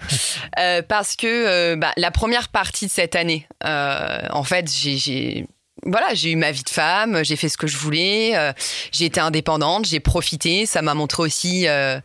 [0.59, 4.97] Euh, parce que euh, bah, la première partie de cette année, euh, en fait, j'ai,
[4.97, 5.45] j'ai-
[5.83, 8.51] voilà, j'ai eu ma vie de femme, j'ai fait ce que je voulais, euh,
[8.91, 10.65] j'ai été indépendante, j'ai profité.
[10.65, 11.99] Ça m'a montré aussi euh,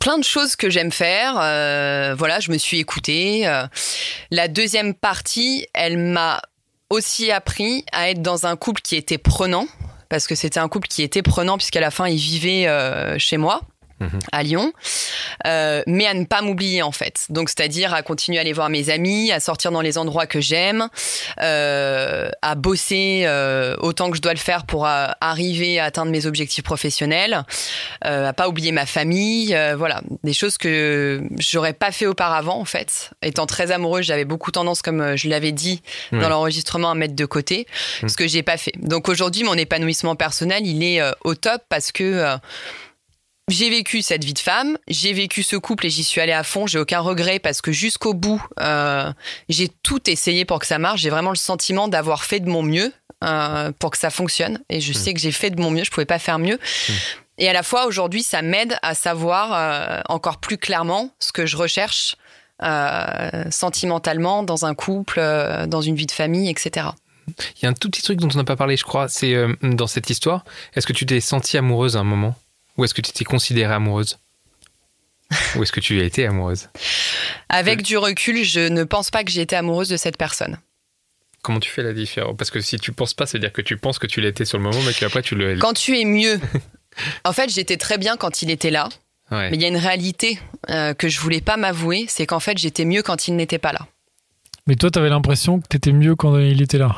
[0.00, 1.36] plein de choses que j'aime faire.
[1.40, 3.46] euh, voilà, je me suis écoutée.
[3.46, 3.66] euh.
[4.30, 6.40] La deuxième partie, elle m'a
[6.90, 9.66] aussi appris à être dans un couple qui était prenant.
[10.08, 13.38] Parce que c'était un couple qui était prenant, puisqu'à la fin, il vivait euh, chez
[13.38, 13.62] moi
[14.32, 14.72] À Lyon,
[15.46, 17.26] euh, mais à ne pas m'oublier en fait.
[17.30, 20.40] Donc c'est-à-dire à continuer à aller voir mes amis, à sortir dans les endroits que
[20.40, 20.88] j'aime,
[21.40, 26.26] euh, à bosser euh, autant que je dois le faire pour arriver à atteindre mes
[26.26, 27.44] objectifs professionnels,
[28.02, 33.10] à pas oublier ma famille, voilà, des choses que j'aurais pas fait auparavant en fait.
[33.22, 35.82] Étant très amoureuse, j'avais beaucoup tendance, comme je l'avais dit
[36.12, 36.20] Ouais.
[36.20, 37.66] dans l'enregistrement, à mettre de côté,
[38.06, 38.72] ce que j'ai pas fait.
[38.76, 42.36] Donc aujourd'hui, mon épanouissement personnel, il est au top parce que
[43.48, 46.42] j'ai vécu cette vie de femme, j'ai vécu ce couple et j'y suis allée à
[46.42, 46.66] fond.
[46.66, 49.12] J'ai aucun regret parce que jusqu'au bout, euh,
[49.48, 51.02] j'ai tout essayé pour que ça marche.
[51.02, 54.60] J'ai vraiment le sentiment d'avoir fait de mon mieux euh, pour que ça fonctionne.
[54.68, 55.84] Et je sais que j'ai fait de mon mieux.
[55.84, 56.58] Je pouvais pas faire mieux.
[57.38, 61.46] Et à la fois, aujourd'hui, ça m'aide à savoir euh, encore plus clairement ce que
[61.46, 62.16] je recherche
[63.50, 65.20] sentimentalement dans un couple,
[65.68, 66.86] dans une vie de famille, etc.
[67.28, 69.36] Il y a un tout petit truc dont on n'a pas parlé, je crois, c'est
[69.60, 70.42] dans cette histoire.
[70.74, 72.34] Est-ce que tu t'es sentie amoureuse à un moment?
[72.76, 74.18] Ou est-ce que tu t'es considérée amoureuse
[75.56, 76.68] Ou est-ce que tu as été amoureuse
[77.48, 80.58] Avec du recul, je ne pense pas que j'ai été amoureuse de cette personne.
[81.42, 82.36] Comment tu fais la différence?
[82.36, 84.64] Parce que si tu penses pas, c'est-à-dire que tu penses que tu l'étais sur le
[84.64, 85.56] moment, mais qu'après tu le.
[85.58, 86.40] Quand tu es mieux,
[87.24, 88.88] en fait, j'étais très bien quand il était là.
[89.30, 89.50] Ouais.
[89.50, 90.38] Mais il y a une réalité
[90.70, 93.72] euh, que je voulais pas m'avouer, c'est qu'en fait, j'étais mieux quand il n'était pas
[93.72, 93.86] là.
[94.66, 96.94] Mais toi, t'avais l'impression que t'étais mieux quand il était là,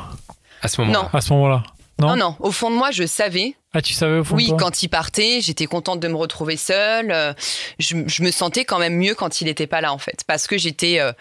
[0.61, 0.99] À ce moment-là.
[1.03, 1.09] Non.
[1.13, 1.63] à ce moment-là.
[1.99, 2.07] Non?
[2.09, 3.55] Non, non, au fond de moi, je savais.
[3.73, 6.15] Ah, tu savais au fond de Oui, toi quand il partait, j'étais contente de me
[6.15, 7.11] retrouver seule.
[7.11, 7.33] euh,
[7.77, 10.23] Je, je me sentais quand même mieux quand il n'était pas là, en fait.
[10.25, 10.99] Parce que j'étais.
[10.99, 11.11] euh,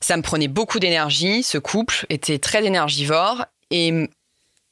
[0.00, 1.42] ça me prenait beaucoup d'énergie.
[1.42, 3.44] Ce couple était très énergivore.
[3.70, 4.08] Et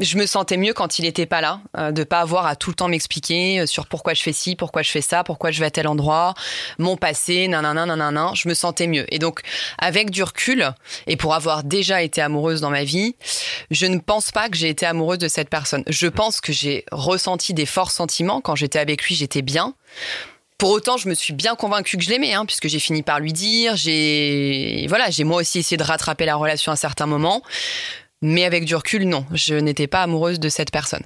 [0.00, 2.70] je me sentais mieux quand il n'était pas là, euh, de pas avoir à tout
[2.70, 5.58] le temps m'expliquer euh, sur pourquoi je fais ci, pourquoi je fais ça, pourquoi je
[5.58, 6.34] vais à tel endroit,
[6.78, 8.30] mon passé, nanana, nanana.
[8.34, 9.12] Je me sentais mieux.
[9.12, 9.40] Et donc,
[9.76, 10.72] avec du recul,
[11.08, 13.16] et pour avoir déjà été amoureuse dans ma vie,
[13.72, 15.82] je ne pense pas que j'ai été amoureuse de cette personne.
[15.88, 18.40] Je pense que j'ai ressenti des forts sentiments.
[18.40, 19.74] Quand j'étais avec lui, j'étais bien.
[20.58, 23.18] Pour autant, je me suis bien convaincue que je l'aimais, hein, puisque j'ai fini par
[23.18, 23.74] lui dire.
[23.74, 27.42] J'ai voilà, j'ai moi aussi essayé de rattraper la relation à certains moments.
[28.22, 31.02] Mais avec du recul, non, je n'étais pas amoureuse de cette personne.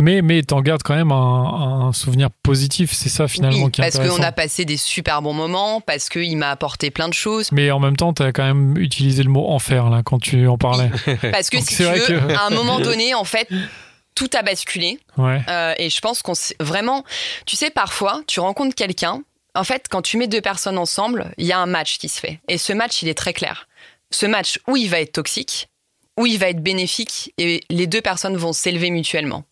[0.00, 3.80] Mais, mais t'en gardes quand même un, un souvenir positif, c'est ça finalement Oui, qui
[3.80, 7.14] est parce qu'on a passé des super bons moments, parce qu'il m'a apporté plein de
[7.14, 7.50] choses.
[7.50, 10.56] Mais en même temps, t'as quand même utilisé le mot enfer là quand tu en
[10.56, 10.90] parlais.
[11.32, 13.48] Parce que Donc si tu veux, que- à un moment donné, en fait,
[14.14, 15.00] tout a basculé.
[15.16, 15.40] Ouais.
[15.48, 17.04] Euh, et je pense qu'on s'est- vraiment,
[17.44, 19.20] tu sais, parfois, tu rencontres quelqu'un.
[19.56, 22.20] En fait, quand tu mets deux personnes ensemble, il y a un match qui se
[22.20, 22.38] fait.
[22.48, 23.66] Et ce match, il est très clair.
[24.10, 25.68] Ce match où il va être toxique,
[26.16, 29.44] où il va être bénéfique, et les deux personnes vont s'élever mutuellement.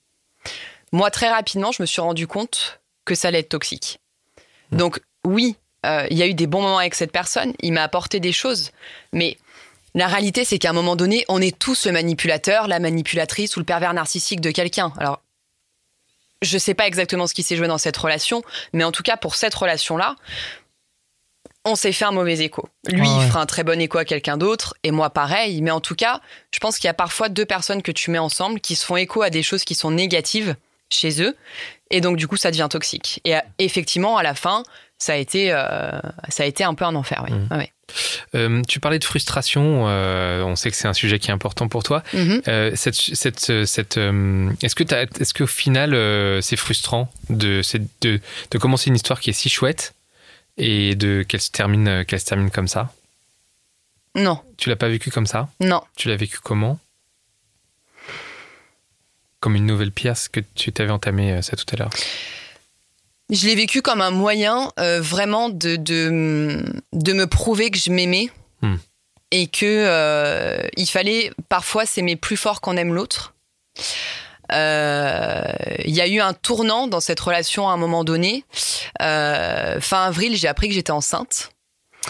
[0.92, 4.00] Moi, très rapidement, je me suis rendu compte que ça allait être toxique.
[4.72, 7.54] Donc, oui, euh, il y a eu des bons moments avec cette personne.
[7.60, 8.70] Il m'a apporté des choses,
[9.12, 9.38] mais
[9.94, 13.60] la réalité, c'est qu'à un moment donné, on est tous le manipulateur, la manipulatrice ou
[13.60, 14.92] le pervers narcissique de quelqu'un.
[14.98, 15.22] Alors,
[16.42, 18.42] je sais pas exactement ce qui s'est joué dans cette relation,
[18.72, 20.14] mais en tout cas, pour cette relation-là,
[21.68, 22.68] on s'est fait un mauvais écho.
[22.88, 23.24] Lui, Ah ouais.
[23.24, 25.62] il fera un très bon écho à quelqu'un d'autre, et moi, pareil.
[25.62, 28.18] Mais en tout cas, je pense qu'il y a parfois deux personnes que tu mets
[28.18, 30.56] ensemble qui se font écho à des choses qui sont négatives
[30.90, 31.36] chez eux,
[31.90, 33.20] et donc, du coup, ça devient toxique.
[33.24, 34.62] Et euh, effectivement, à la fin,
[34.98, 35.90] ça a été, euh,
[36.28, 37.34] ça a été un peu un enfer, oui.
[37.56, 37.70] Ouais.
[38.34, 39.84] Euh, tu parlais de frustration.
[39.88, 42.02] euh, on sait que c'est un sujet qui est important pour toi.
[42.74, 44.82] Cette, cette, cette, euh, est-ce que
[45.20, 45.94] est-ce qu'au final
[46.42, 49.94] c'est frustrant de, c'est de de commencer une histoire qui est si chouette
[50.58, 52.92] et de qu'elle se termine euh, qu'elle se termine comme ça
[54.14, 55.82] Non, Tu l'as pas vécu comme ça non.
[55.96, 56.78] Tu l'as vécu comment
[59.40, 61.90] Comme une nouvelle pièce que tu t'avais entamé euh, ça tout à l'heure.
[63.30, 67.90] Je l'ai vécu comme un moyen euh, vraiment de, de, de me prouver que je
[67.90, 68.74] m'aimais Hmm.
[69.30, 73.34] et que euh, il fallait parfois s'aimer plus fort qu'on aime l'autre.
[74.52, 75.42] Euh,
[75.84, 78.44] Il y a eu un tournant dans cette relation à un moment donné.
[79.02, 81.50] Euh, fin avril, j'ai appris que j'étais enceinte.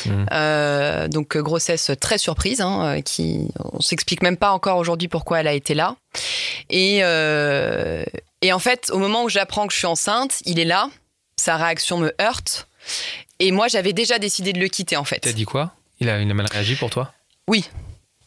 [0.04, 0.26] Hmm.
[0.32, 5.08] Euh, donc euh, grossesse très surprise, hein, euh, qui on s'explique même pas encore aujourd'hui
[5.08, 5.96] pourquoi elle a été là.
[6.70, 8.04] Et, euh,
[8.42, 10.90] et en fait, au moment où j'apprends que je suis enceinte, il est là,
[11.36, 12.68] sa réaction me heurte.
[13.40, 15.20] Et moi, j'avais déjà décidé de le quitter en fait.
[15.20, 15.72] T'as dit quoi?
[16.00, 17.12] Il a, il a mal réagi pour toi?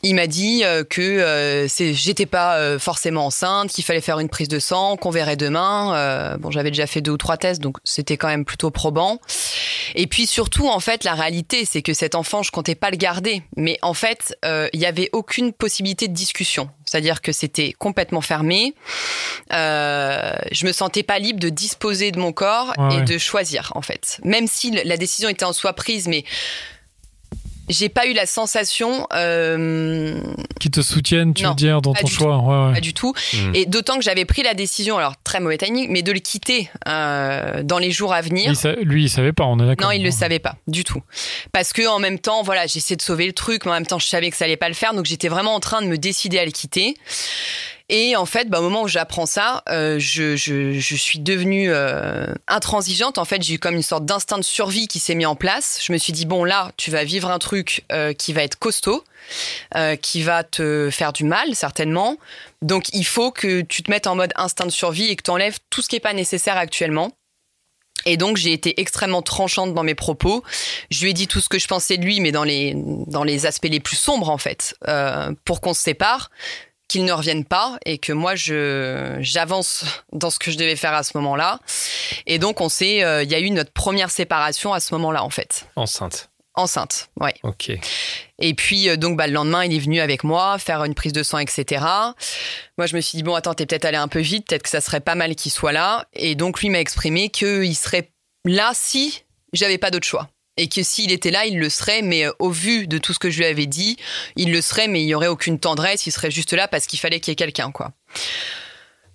[0.04, 4.30] Il m'a dit euh, que euh, j'étais pas euh, forcément enceinte, qu'il fallait faire une
[4.30, 5.96] prise de sang, qu'on verrait demain.
[5.96, 9.20] Euh, bon, j'avais déjà fait deux ou trois tests, donc c'était quand même plutôt probant.
[9.94, 12.98] Et puis surtout, en fait, la réalité, c'est que cet enfant, je comptais pas le
[12.98, 16.70] garder, mais en fait, euh, il y avait aucune possibilité de discussion.
[16.86, 18.74] C'est-à-dire que c'était complètement fermé.
[19.54, 23.04] Euh, je me sentais pas libre de disposer de mon corps Ouais, et ouais.
[23.04, 24.20] de choisir, en fait.
[24.24, 26.24] Même si la décision était en soi prise, mais
[27.70, 30.22] j'ai pas eu la sensation euh,
[30.60, 32.38] Qui te soutiennent, tu Non, veux dire, dans ton choix.
[32.40, 32.74] Ouais, ouais.
[32.74, 33.14] pas du tout.
[33.34, 33.56] Hmm.
[33.56, 36.70] Et d'autant que j'avais pris la décision, alors très mauvais timing, mais de le quitter
[36.88, 38.50] euh, dans les jours à venir.
[38.52, 39.88] Il sa- lui, il savait pas, on est d'accord.
[39.88, 41.02] Non, il le savait pas du tout.
[41.52, 44.00] Parce que en même temps, voilà, j'essayais de sauver le truc, mais en même temps,
[44.00, 45.98] je savais que ça allait pas le faire, donc j'étais vraiment en train de me
[45.98, 46.96] décider à le quitter.
[47.94, 50.36] Et en fait, bah, au moment où j'apprends ça, euh, je,
[50.80, 53.18] suis devenue euh, intransigeante.
[53.18, 55.78] En fait, j'ai eu comme une sorte d'instinct de survie qui s'est mis en place.
[55.84, 58.58] Je me suis dit bon là, tu vas vivre un truc euh, qui va être
[58.58, 59.04] costaud,
[60.02, 62.18] qui va te faire du mal certainement.
[62.62, 65.32] Donc il faut que tu te mettes en mode instinct de survie et que tu
[65.32, 67.12] enlèves tout ce qui est pas nécessaire actuellement.
[68.06, 70.44] Et donc j'ai été extrêmement tranchante dans mes propos.
[70.90, 73.24] Je lui ai dit tout ce que je pensais de lui, mais dans les dans
[73.24, 74.76] les aspects les plus sombres en fait,
[75.46, 76.32] pour qu'on se sépare,
[76.92, 80.94] qu'il ne revienne pas et que moi je j'avance dans ce que je devais faire
[80.94, 81.60] à ce moment-là.
[82.28, 85.24] Et donc on s'est, euh, il y a eu notre première séparation à ce moment-là
[85.24, 86.30] en fait, Enceinte.
[86.54, 87.34] enceinte, ouais.
[87.44, 87.72] Ok.
[88.40, 91.14] Et puis euh, donc bah, le lendemain, il est venu avec moi faire une prise
[91.14, 91.86] de sang, etc.
[92.78, 94.70] Moi, je me suis dit bon, attends, t'es peut-être allé un peu vite, peut-être que
[94.70, 96.08] ça serait pas mal qu'il soit là.
[96.12, 98.12] Et donc lui m'a exprimé qu'il serait
[98.44, 99.24] là si
[99.54, 100.28] j'avais pas d'autre choix.
[100.58, 103.20] Et que s'il était là, il le serait, mais euh, au vu de tout ce
[103.20, 103.98] que je lui avais dit,
[104.36, 107.00] il le serait, mais il y aurait aucune tendresse, il serait juste là parce qu'il
[107.00, 107.92] fallait qu'il y ait quelqu'un, quoi.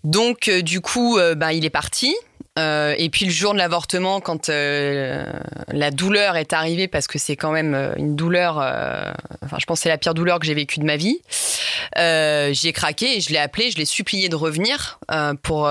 [0.02, 2.14] Donc, euh, du coup, euh, bah, il est parti.
[2.58, 7.50] Et puis le jour de l'avortement, quand la douleur est arrivée, parce que c'est quand
[7.50, 8.56] même une douleur,
[9.42, 11.20] enfin je pense c'est la pire douleur que j'ai vécue de ma vie,
[11.94, 15.00] j'ai craqué et je l'ai appelé, je l'ai supplié de revenir
[15.42, 15.68] pour,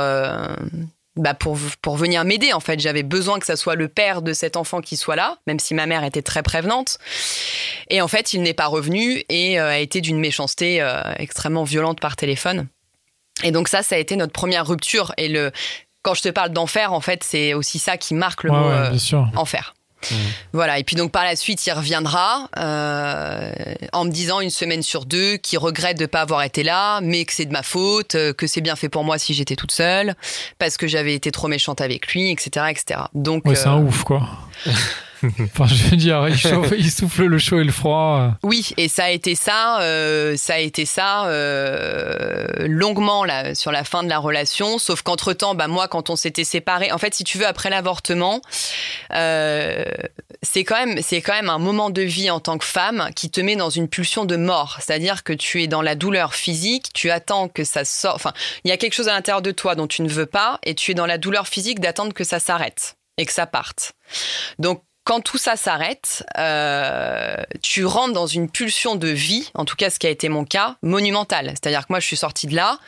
[1.15, 2.53] bah pour, pour venir m'aider.
[2.53, 5.37] En fait, j'avais besoin que ça soit le père de cet enfant qui soit là,
[5.47, 6.97] même si ma mère était très prévenante.
[7.89, 11.63] Et en fait, il n'est pas revenu et euh, a été d'une méchanceté euh, extrêmement
[11.63, 12.67] violente par téléphone.
[13.43, 15.13] Et donc ça, ça a été notre première rupture.
[15.17, 15.51] Et le,
[16.01, 18.69] quand je te parle d'enfer, en fait, c'est aussi ça qui marque le Ouais, mot
[18.69, 18.89] ouais, euh,
[19.33, 19.33] bien
[20.11, 20.17] enfer.
[20.53, 23.51] Voilà, et puis donc par la suite, il reviendra euh,
[23.93, 27.01] en me disant une semaine sur deux qu'il regrette de ne pas avoir été là,
[27.01, 29.55] mais que c'est de ma faute, euh, que c'est bien fait pour moi si j'étais
[29.55, 30.15] toute seule,
[30.59, 32.67] parce que j'avais été trop méchante avec lui, etc.
[32.69, 33.01] etc.
[33.13, 34.27] Donc, Ouais, c'est un euh, ouf, quoi.
[35.43, 38.31] enfin, je veux dire, il, chauffe- il souffle le chaud et le froid.
[38.43, 43.71] Oui, et ça a été ça, euh, ça a été ça euh, longuement là sur
[43.71, 44.77] la fin de la relation.
[44.77, 47.69] Sauf qu'entre temps, bah moi, quand on s'était séparés, en fait, si tu veux, après
[47.69, 48.41] l'avortement,
[49.13, 49.83] euh,
[50.41, 53.29] c'est quand même, c'est quand même un moment de vie en tant que femme qui
[53.29, 54.77] te met dans une pulsion de mort.
[54.79, 58.15] C'est-à-dire que tu es dans la douleur physique, tu attends que ça sorte.
[58.15, 58.33] Enfin,
[58.63, 60.75] il y a quelque chose à l'intérieur de toi dont tu ne veux pas, et
[60.75, 63.93] tu es dans la douleur physique d'attendre que ça s'arrête et que ça parte.
[64.59, 69.75] Donc quand tout ça s'arrête, euh, tu rentres dans une pulsion de vie, en tout
[69.75, 71.51] cas ce qui a été mon cas, monumentale.
[71.51, 72.79] C'est-à-dire que moi je suis sortie de là,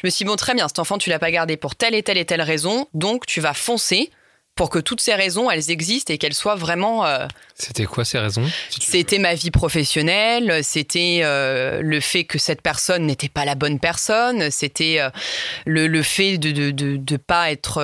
[0.00, 1.94] je me suis dit, bon très bien, cet enfant tu l'as pas gardé pour telle
[1.94, 4.10] et telle et telle raison, donc tu vas foncer
[4.54, 8.18] pour que toutes ces raisons elles existent et qu'elles soient vraiment euh, C'était quoi ces
[8.18, 13.46] raisons si c'était ma vie professionnelle, c'était euh, le fait que cette personne n'était pas
[13.46, 15.00] la bonne personne, c'était
[15.64, 17.80] le, le fait de de, de, de pas être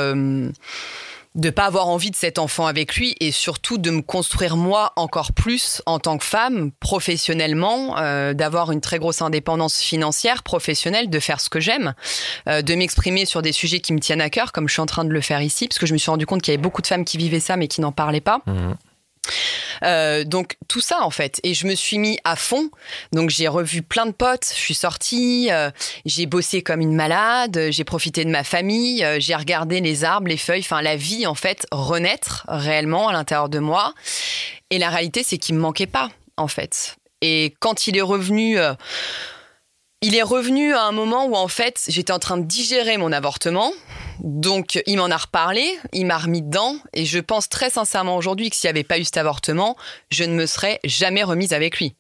[1.38, 4.92] de pas avoir envie de cet enfant avec lui et surtout de me construire moi
[4.96, 11.08] encore plus en tant que femme professionnellement, euh, d'avoir une très grosse indépendance financière, professionnelle,
[11.08, 11.94] de faire ce que j'aime,
[12.48, 14.86] euh, de m'exprimer sur des sujets qui me tiennent à cœur, comme je suis en
[14.86, 16.62] train de le faire ici, parce que je me suis rendu compte qu'il y avait
[16.62, 18.40] beaucoup de femmes qui vivaient ça mais qui n'en parlaient pas.
[18.46, 18.74] Mhm.
[19.82, 21.40] Euh, donc tout ça en fait.
[21.44, 22.70] Et je me suis mis à fond.
[23.12, 24.48] Donc j'ai revu plein de potes.
[24.48, 25.48] Je suis sortie.
[25.50, 25.70] euh,
[26.04, 27.68] j'ai bossé comme une malade.
[27.70, 29.04] J'ai profité de ma famille.
[29.04, 33.12] euh, j'ai regardé les arbres, les feuilles, enfin la vie en fait renaître réellement à
[33.12, 33.94] l'intérieur de moi.
[34.70, 36.96] Et la réalité c'est qu'il me manquait pas en fait.
[37.20, 38.58] Et quand il est revenu.
[40.00, 43.12] Il est revenu à un moment où en fait j'étais en train de digérer mon
[43.12, 43.72] avortement,
[44.20, 48.50] donc il m'en a reparlé, il m'a remis dedans, et je pense très sincèrement aujourd'hui
[48.50, 49.76] que s'il n'y avait pas eu cet avortement,
[50.10, 51.94] je ne me serais jamais remise avec lui.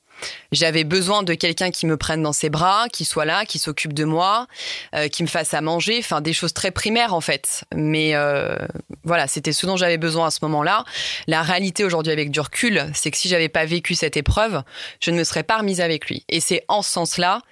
[0.50, 3.92] J'avais besoin de quelqu'un qui me prenne dans ses bras, qui soit là, qui s'occupe
[3.92, 4.48] de moi,
[4.96, 7.64] euh, qui me fasse à manger, enfin des choses très primaires en fait.
[7.72, 8.56] Mais euh,
[9.04, 10.84] voilà, c'était ce dont j'avais besoin à ce moment-là.
[11.28, 14.62] La réalité aujourd'hui avec du recul, c'est que si j'avais pas vécu cette épreuve,
[15.00, 16.24] je ne me serais pas remise avec lui.
[16.28, 17.42] Et c'est en ce sens-là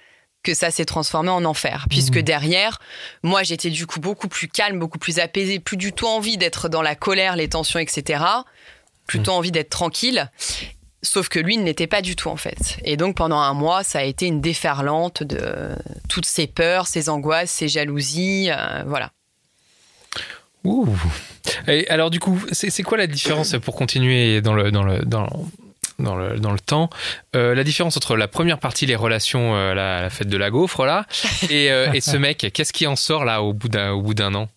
[0.43, 1.87] que ça s'est transformé en enfer.
[1.89, 2.79] Puisque derrière,
[3.23, 6.69] moi, j'étais du coup beaucoup plus calme, beaucoup plus apaisée, plus du tout envie d'être
[6.69, 8.23] dans la colère, les tensions, etc.
[9.07, 10.31] Plutôt envie d'être tranquille.
[11.03, 12.79] Sauf que lui ne l'était pas du tout en fait.
[12.83, 15.75] Et donc pendant un mois, ça a été une déferlante de
[16.09, 19.11] toutes ses peurs, ses angoisses, ses jalousies, euh, voilà.
[20.63, 20.87] Ouh.
[21.67, 25.05] Et alors du coup, c'est c'est quoi la différence pour continuer dans le dans le
[25.05, 25.27] dans
[25.99, 26.89] dans le, dans le temps,
[27.35, 30.49] Euh, la différence entre la première partie, les relations, euh, la, la fête de la
[30.49, 31.05] gaufre, là,
[31.49, 34.13] et, euh, et ce mec, qu'est-ce qui en sort là au bout d'un au bout
[34.13, 34.47] d'un an?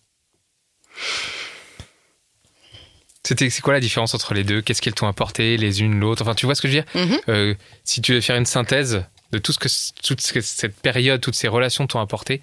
[3.23, 4.61] C'était c'est quoi la différence entre les deux?
[4.61, 6.23] Qu'est-ce qu'elles t'ont apporté les unes l'autre?
[6.23, 7.17] Enfin, tu vois ce que je veux dire?
[7.27, 7.55] Mhm.
[7.83, 9.69] Si tu veux faire une synthèse de tout ce que
[10.03, 12.41] toute ce que cette période, toutes ces relations t'ont apporté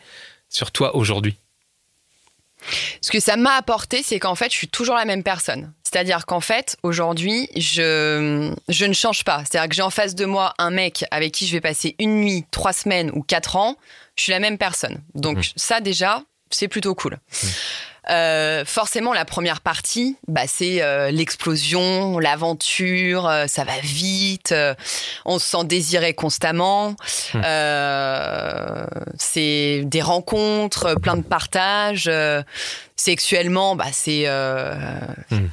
[0.48, 1.36] sur toi aujourd'hui.
[3.00, 5.72] Ce que ça m'a apporté, c'est qu'en fait, je suis toujours la même personne.
[5.82, 9.42] C'est-à-dire qu'en fait, aujourd'hui, je, je ne change pas.
[9.44, 12.20] C'est-à-dire que j'ai en face de moi un mec avec qui je vais passer une
[12.20, 13.76] nuit, trois semaines ou quatre ans.
[14.16, 15.00] Je suis la même personne.
[15.14, 17.18] Donc ça, déjà, c'est plutôt cool.
[18.10, 24.54] Euh, forcément, la première partie, bah, c'est euh, l'explosion, l'aventure, euh, ça va vite,
[25.24, 26.96] on se sent désiré constamment,
[27.34, 28.86] euh,
[29.18, 32.10] c'est des rencontres, plein de partages.
[32.96, 34.74] sexuellement, bah, c'est euh,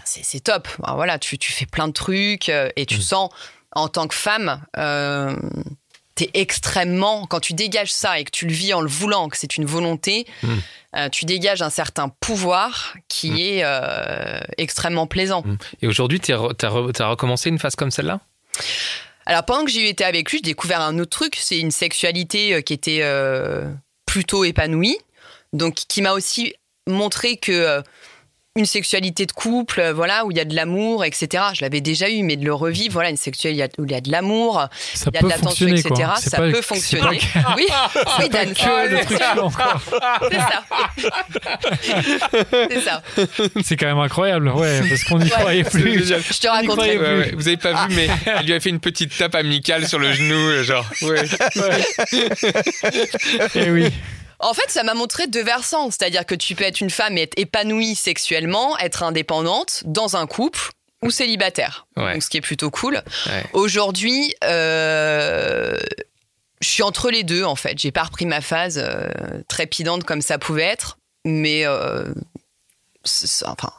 [0.05, 0.67] c'est c'est top.
[0.79, 3.29] Bah, voilà, tu, tu fais plein de trucs et tu sens,
[3.73, 4.61] en tant que femme,
[6.15, 7.27] t'es extrêmement.
[7.27, 9.65] Quand tu dégages ça et que tu le vis en le voulant, que c'est une
[9.65, 10.25] volonté,
[10.95, 15.43] euh, tu dégages un certain pouvoir qui est euh, extrêmement plaisant.
[15.81, 18.21] Et aujourd'hui, re- t'as recommencé une phase comme celle-là?
[19.25, 22.53] Alors pendant que j'ai été avec lui, j'ai découvert un autre truc, c'est une sexualité
[22.53, 23.69] euh, qui était euh,
[24.05, 24.97] plutôt épanouie,
[25.51, 26.53] donc qui m'a aussi
[26.87, 27.81] montré que
[28.57, 31.43] une sexualité de couple, euh, voilà, où il y a de l'amour, etc.
[31.53, 33.99] Je l'avais déjà eu, mais de le revivre, voilà, une sexualité où il y a
[33.99, 36.09] de l'amour, Ça il y a peut de l'attention, fonctionner, etc.
[36.21, 37.19] Ça pas- peut fonctionner.
[37.33, 37.65] pas Oui,
[38.19, 38.53] oui, Dan.
[38.55, 39.17] C'est
[40.39, 40.63] ça.
[42.71, 43.03] C'est ça.
[43.61, 46.05] C'est quand même incroyable, ouais, parce qu'on n'y croyait plus.
[46.07, 46.97] Je te raconterai.
[46.97, 48.07] Ouais, ouais, Vous avez pas vu, mais
[48.39, 50.85] elle lui a fait une petite tape amicale sur le genou, genre.
[51.01, 51.25] Ouais.
[53.55, 53.91] Eh oui.
[54.45, 55.89] En fait, ça m'a montré deux versants.
[55.91, 60.27] C'est-à-dire que tu peux être une femme et être épanouie sexuellement, être indépendante, dans un
[60.27, 60.71] couple
[61.03, 61.87] ou célibataire.
[61.97, 62.13] Ouais.
[62.13, 63.01] Donc, ce qui est plutôt cool.
[63.27, 63.43] Ouais.
[63.53, 65.77] Aujourd'hui, euh,
[66.61, 67.77] je suis entre les deux, en fait.
[67.79, 69.09] J'ai pas repris ma phase euh,
[69.47, 70.97] trépidante comme ça pouvait être.
[71.25, 72.05] Mais, euh,
[73.03, 73.71] c'est- c'est- enfin,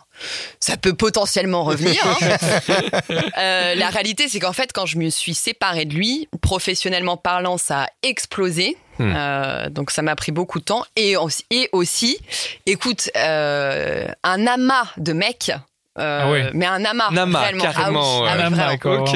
[0.61, 2.01] ça peut potentiellement revenir.
[2.05, 2.17] hein.
[3.39, 7.59] Euh, la réalité, c'est qu'en fait, quand je me suis séparée de lui, professionnellement parlant,
[7.59, 8.77] ça a explosé.
[8.99, 9.13] Hmm.
[9.15, 10.85] Euh, donc ça m'a pris beaucoup de temps.
[10.97, 12.19] Et aussi, et aussi
[12.67, 15.51] écoute, euh, un amas de mecs.
[15.99, 16.51] euh, Ah ouais.
[16.55, 17.11] Mais un amas.
[17.11, 17.65] Nama, réellement.
[17.65, 18.01] carrément.
[18.03, 18.79] Ah oui, euh, ah oui, Nama, vraiment.
[18.79, 19.13] quoi.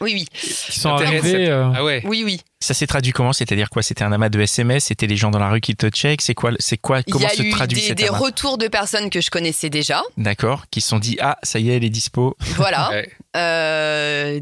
[0.00, 0.26] Oui, oui.
[0.32, 1.48] Qui sont arrivés.
[1.48, 2.02] euh, Ah ouais.
[2.04, 2.40] Oui, oui.
[2.60, 3.34] Ça s'est traduit comment?
[3.34, 3.82] C'est-à-dire quoi?
[3.82, 6.22] C'était un amas de SMS C'était les gens dans la rue qui te check?
[6.22, 8.16] C'est quoi C'est quoi Il y Comment a se eu traduit des, cet des amas?
[8.18, 10.02] retours de personnes que je connaissais déjà.
[10.16, 12.36] D'accord, qui se sont dit ah ça y est, elle est dispo.
[12.56, 12.88] Voilà.
[12.90, 13.08] Ouais.
[13.36, 14.40] Euh,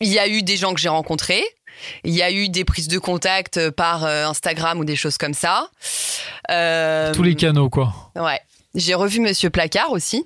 [0.00, 1.44] Il y a eu des gens que j'ai rencontrés.
[2.04, 5.34] Il y a eu des prises de contact par euh, Instagram ou des choses comme
[5.34, 5.68] ça.
[6.50, 7.92] Euh, Tous les canaux, quoi.
[8.16, 8.40] Ouais.
[8.74, 10.24] J'ai revu Monsieur Placard aussi.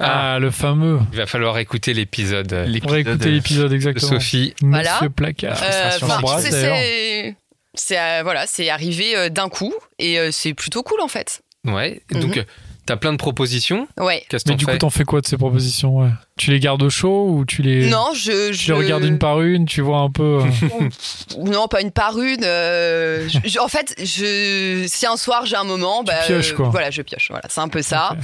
[0.00, 0.98] Ah, le fameux.
[1.12, 4.12] Il va falloir écouter l'épisode euh, On va L'épisode, écouter euh, l'épisode de exactement.
[4.12, 4.54] Sophie.
[4.62, 4.94] Voilà.
[4.94, 5.60] Monsieur Placard.
[5.62, 7.32] Euh,
[7.74, 11.42] c'est- euh, voilà, c'est arrivé euh, d'un coup et euh, c'est plutôt cool en fait.
[11.64, 12.00] Ouais.
[12.10, 12.38] Donc, Mhm.
[12.38, 12.44] euh,
[12.88, 13.86] t'as plein de propositions.
[13.98, 14.24] Ouais.
[14.46, 16.08] Mais du coup, t'en fais quoi de ces propositions ouais?
[16.38, 19.18] Tu les gardes au chaud ou tu les, Non, je, tu je les regardes une
[19.18, 20.40] par une Tu vois un peu.
[20.42, 20.88] euh,
[21.44, 22.44] non pas une par une.
[22.44, 26.68] euh, je- je- en fait, je si un soir j'ai un moment, bah, pioches, quoi.
[26.70, 27.26] voilà, je pioche.
[27.30, 28.16] Voilà, c'est un peu ça.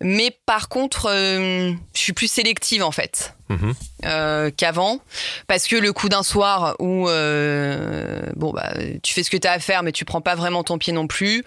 [0.00, 3.34] Mais par contre, euh, je suis plus sélective en fait.
[3.50, 3.74] Mhm.
[4.04, 5.00] euh, qu'avant
[5.48, 8.72] parce que le coup d'un soir où euh, bon bah
[9.02, 10.92] tu fais ce que tu as à faire mais tu prends pas vraiment ton pied
[10.92, 11.42] non plus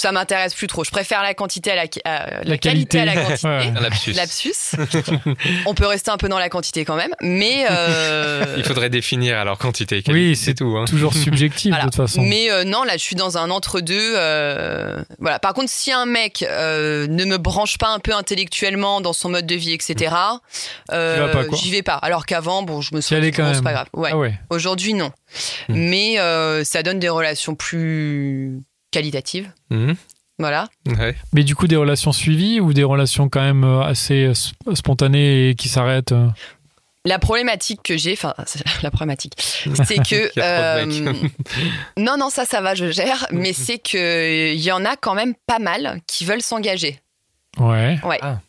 [0.00, 0.82] ça m'intéresse plus trop.
[0.84, 3.00] Je préfère la quantité à la, à, la, qualité.
[3.00, 3.46] à la quantité.
[3.48, 3.72] Ouais.
[3.80, 4.12] Lapsus.
[4.12, 4.76] Lapsus.
[5.66, 9.38] On peut rester un peu dans la quantité quand même, mais euh, Il faudrait définir
[9.38, 10.76] alors quantité et qualité, Oui, c'est tout.
[10.76, 10.84] Hein.
[10.86, 11.84] toujours subjectif voilà.
[11.84, 12.22] de toute façon.
[12.22, 14.14] Mais euh, non, là, je suis dans un entre-deux.
[14.16, 15.38] euh, voilà.
[15.38, 19.28] Par contre, si un mec euh, ne me branche pas un peu intellectuellement dans son
[19.28, 20.14] mode de vie, etc.,
[20.92, 21.94] euh, j'y vais pas.
[21.94, 23.64] Alors qu'avant, bon, je me suis dit, quand bon, c'est même.
[23.64, 23.86] pas grave.
[23.92, 24.10] Ouais.
[24.12, 24.34] Ah ouais.
[24.50, 25.12] Aujourd'hui, non.
[25.68, 25.74] Hmm.
[25.76, 28.58] Mais euh, ça donne des relations plus
[28.94, 29.50] qualitatives.
[29.70, 29.94] Mhm.
[30.38, 30.68] Voilà.
[30.86, 31.14] Ouais.
[31.32, 34.52] Mais du coup, des relations suivies ou des relations quand même euh, assez euh, s-
[34.74, 36.26] spontanées et qui s'arrêtent euh
[37.04, 38.34] La problématique que j'ai, enfin,
[38.82, 40.30] la problématique, c'est que.
[40.38, 40.86] Euh,
[41.98, 45.14] non, non, ça, ça va, je gère, mais c'est que il y en a quand
[45.14, 47.00] même pas mal qui veulent s'engager.
[47.58, 47.98] Ouais.
[48.04, 48.18] Ouais.
[48.22, 48.40] Ah.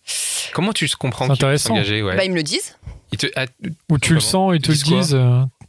[0.54, 2.16] Comment tu comprends qu'ils veulent s'engager ouais?
[2.16, 2.76] Bah, ils me le disent.
[3.18, 3.46] Te- ah,
[3.91, 5.20] Ou tu le sens et Ils te le disent.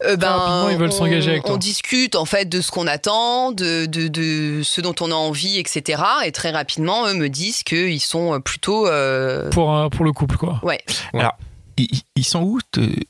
[0.05, 1.55] Euh, ben, rapidement, ils veulent on- s'engager avec toi.
[1.55, 5.15] On discute en fait de ce qu'on attend, de, de, de ce dont on a
[5.15, 6.03] envie, etc.
[6.25, 8.87] Et très rapidement, eux me disent qu'ils sont plutôt.
[8.87, 10.61] euh, pour, un- pour le couple, quoi.
[10.63, 10.81] Ouais.
[11.79, 12.59] Ils, ils- ils sont où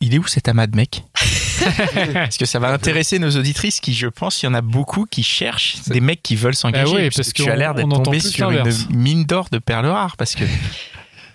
[0.01, 1.05] Il est où cet amas de mecs?
[2.13, 5.07] Parce que ça va intéresser nos auditrices qui, je pense, il y en a beaucoup
[5.07, 6.85] qui cherchent des mecs qui veulent s'engager.
[6.93, 9.59] Bah oui, parce parce que tu as l'air d'être tombé sur une mine d'or de
[9.59, 10.17] perles rares.
[10.17, 10.45] Parce que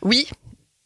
[0.04, 0.28] Oui.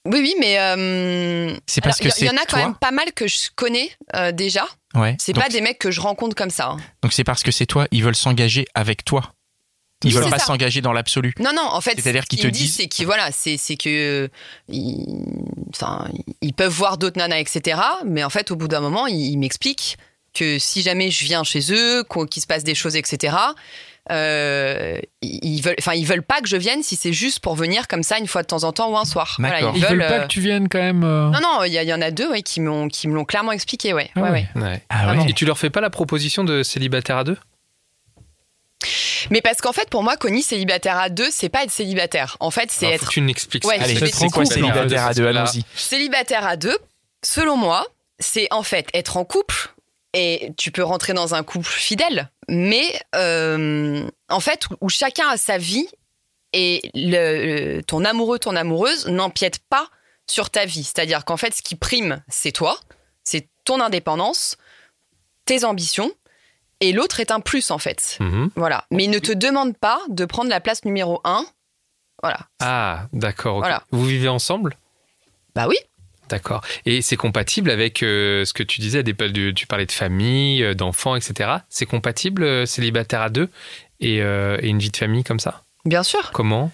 [0.05, 0.59] Oui, oui, mais.
[0.59, 2.59] euh, c'est parce alors, que Il y, en a quand toi.
[2.59, 4.65] même pas mal que je connais euh, déjà.
[4.93, 5.15] Ouais.
[5.19, 6.69] C'est pas des mecs que je rencontre comme ça.
[6.69, 6.77] hein.
[7.01, 7.87] donc c'est parce que c'est toi.
[7.91, 9.33] Ils veulent s'engager avec toi.
[10.03, 11.33] Ils Oui, veulent pas s'engager dans l'absolu.
[11.39, 14.27] Non, non, en fait, C'est-à-dire ce qu'ils te disent, c'est qu'ils voilà, c'est que euh,
[14.69, 15.05] ils,
[15.73, 16.07] enfin,
[16.41, 17.79] ils peuvent voir d'autres nanas, etc.
[18.05, 19.97] Mais en fait, au bout d'un moment, ils, ils m'expliquent
[20.33, 23.35] que si jamais je viens chez eux, qu'il se passe des choses, etc.
[24.11, 27.87] Euh, ils veulent, enfin, ils veulent pas que je vienne si c'est juste pour venir
[27.87, 29.35] comme ça une fois de temps en temps ou un soir.
[29.39, 29.73] Voilà, D'accord.
[29.75, 31.03] Ils veulent pas euh, que tu viennes quand même.
[31.03, 33.51] euh, Non, non, il y, en a deux ouais, qui m'ont qui me l'ont clairement
[33.51, 34.11] expliqué, ouais.
[34.15, 34.47] Ah ouais, ouais.
[34.55, 34.61] ouais.
[34.61, 34.81] ouais.
[34.89, 35.29] Ah ouais.
[35.29, 37.37] Et tu leur fais pas la proposition de célibataire à deux?
[39.31, 42.37] Mais parce qu'en fait, pour moi, Connie célibataire à deux, c'est pas être célibataire.
[42.39, 43.79] En fait, c'est être tu m'expliques Ouais.
[43.79, 45.25] Allez, c'est quoi célibataire à deux.
[45.25, 45.63] Allons-y.
[45.75, 46.77] Célibataire à deux,
[47.23, 47.85] selon moi,
[48.19, 49.73] c'est en fait être en couple
[50.15, 55.27] et tu peux rentrer dans un couple fidèle, mais euh, en fait où, où chacun
[55.27, 55.87] a sa vie
[56.53, 59.89] et le, ton amoureux, ton amoureuse n'empiète pas
[60.25, 60.85] sur ta vie.
[60.85, 62.79] C'est-à-dire qu'en fait, ce qui prime, c'est toi,
[63.25, 64.55] c'est ton indépendance,
[65.43, 66.11] tes ambitions,
[66.79, 68.17] et l'autre est un plus en fait.
[68.21, 68.51] Mhm.
[68.55, 68.85] Voilà.
[68.91, 71.45] Mais il ne te demande pas de prendre la place numéro un.
[72.23, 72.39] Voilà.
[72.61, 73.57] Ah, d'accord.
[73.57, 73.83] Voilà.
[73.91, 74.77] Vous vivez ensemble?
[75.55, 75.75] Bah oui.
[76.29, 76.61] D'accord.
[76.85, 79.15] Et c'est compatible avec euh, ce que tu disais, des,
[79.53, 81.57] tu parlais de famille, euh, d'enfants, etc.
[81.69, 83.49] C'est compatible, euh, célibataire à deux
[83.99, 85.63] et, euh, et une vie de famille comme ça?
[85.85, 86.31] Bien sûr.
[86.31, 86.71] Comment?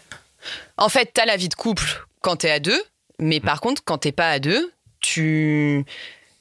[0.77, 2.81] En fait, t'as la vie de couple quand t'es à deux,
[3.19, 4.71] mais par contre, quand t'es pas à deux,
[5.01, 5.85] tu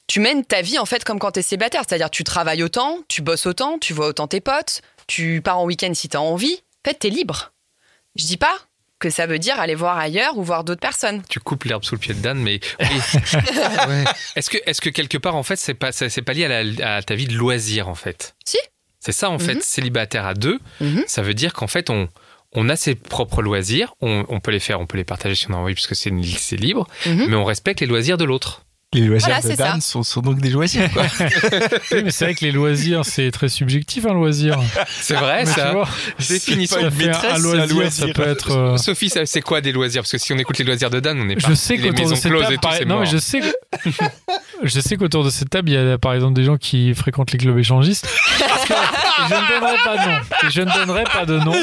[0.07, 3.21] tu mènes ta vie en fait comme quand t'es célibataire, c'est-à-dire tu travailles autant, tu
[3.21, 6.61] bosses autant, tu vois autant tes potes, tu pars en week-end si t'as envie.
[6.85, 7.51] En fait, t'es libre.
[8.15, 8.55] Je dis pas
[9.01, 11.21] que ça veut dire aller voir ailleurs ou voir d'autres personnes.
[11.29, 12.87] Tu coupes l'herbe sous le pied de Dan, mais oui.
[13.87, 14.03] Ouais.
[14.37, 16.95] est-ce que est-ce que quelque part en fait c'est pas c'est pas lié à, la-
[16.97, 18.35] à ta vie de loisir en fait?
[18.45, 18.57] Si.
[18.99, 19.61] C'est ça en fait, Mhm.
[19.61, 21.03] célibataire à deux, Mhm.
[21.07, 22.07] ça veut dire qu'en fait on
[22.53, 25.49] on a ses propres loisirs, on, on peut les faire, on peut les partager si
[25.49, 26.09] on a envie puisque c'est
[26.57, 27.27] libre, Mhm.
[27.29, 28.63] mais on respecte les loisirs de l'autre.
[28.93, 30.91] Les loisirs Voilà, de Dan sont, sont donc des loisirs.
[30.91, 31.03] Quoi.
[31.91, 34.59] Oui, mais c'est vrai que les loisirs, c'est très subjectif, un loisir.
[34.89, 35.71] C'est vrai Mais ça.
[35.71, 35.87] vois,
[36.27, 36.81] Définition.
[36.81, 38.51] ça fait un loisir, ça peut être.
[38.51, 40.01] euh, Sophie, c'est quoi des loisirs?
[40.01, 41.47] Parce que si on écoute les loisirs de Dan, on est pas.
[41.49, 43.17] Je sais les qu'autour de cette closes table, et tout, par- c'est non mais je
[43.17, 43.89] sais, que...
[44.63, 47.31] je sais qu'autour de cette table, il y a par exemple des gens qui fréquentent
[47.31, 48.05] les clubs échangistes.
[48.39, 48.73] Parce que
[49.29, 50.19] je ne donnerai pas de nom.
[50.49, 51.53] Je ne donnerai pas de nom.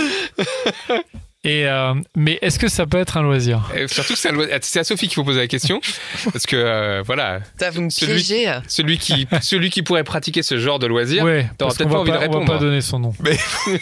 [1.45, 3.71] Et euh, mais est-ce que ça peut être un loisir?
[3.87, 5.81] Surtout que c'est un loi- c'est à Sophie qu'il faut poser la question.
[6.33, 8.25] parce que euh, voilà, Ça, vous me Celui-
[8.67, 11.95] celui qui, celui qui pourrait pratiquer ce genre de loisirs, Ouais, t'auras peut-être qu'on pas
[11.95, 12.53] va envie de pas, on va répondre.
[12.53, 13.15] pas donner son nom.
[13.21, 13.39] Mais-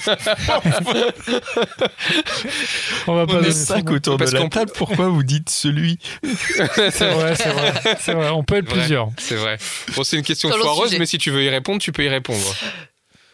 [3.06, 3.92] on va pas On donner cinq nom.
[3.96, 4.72] autour Parce de la qu'on- table.
[4.74, 5.98] Pourquoi vous dites celui?
[6.22, 8.28] C'est vrai, c'est vrai, c'est vrai.
[8.30, 8.80] On peut être Vrai.
[8.80, 9.08] plusieurs.
[9.18, 9.56] C'est vrai.
[9.96, 12.08] Bon, c'est une question Sur foireuse, mais si tu veux y répondre, tu peux y
[12.08, 12.44] répondre.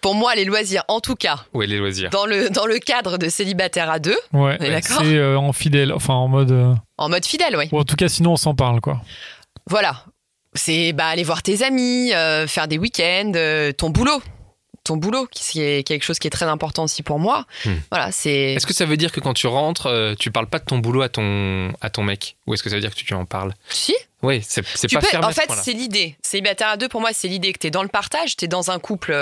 [0.03, 2.11] Pour moi, les loisirs, en tout cas, Ouais, les loisirs.
[2.11, 6.15] dans le, dans le cadre de célibataire à deux, Ouais, c'est euh, en fidèle, enfin
[6.15, 6.51] en mode.
[6.51, 7.69] euh, en mode fidèle, oui.
[7.73, 9.01] Ou en tout cas, sinon on s'en parle quoi.
[9.71, 10.05] Voilà.
[10.55, 14.21] C'est bah, aller voir tes amis, euh, faire des week-ends, euh, ton boulot.
[14.85, 17.47] Ton boulot, qui est quelque chose qui est très important aussi pour moi.
[17.65, 17.75] Hmm.
[17.93, 18.55] Voilà, c'est.
[18.55, 20.79] Est-ce que ça veut dire que quand tu rentres, euh, tu parles pas de ton
[20.79, 22.37] boulot à ton, à ton mec?
[22.49, 23.55] Ou est-ce que ça veut dire que tu en parles?
[23.69, 23.95] Si,
[24.25, 25.07] Oui, c'est tu pas peux.
[25.07, 26.17] fermé En fait, c'est l'idée.
[26.23, 28.81] Célibataire à deux, pour moi, c'est l'idée que t'es dans le partage, t'es dans un
[28.81, 29.13] couple.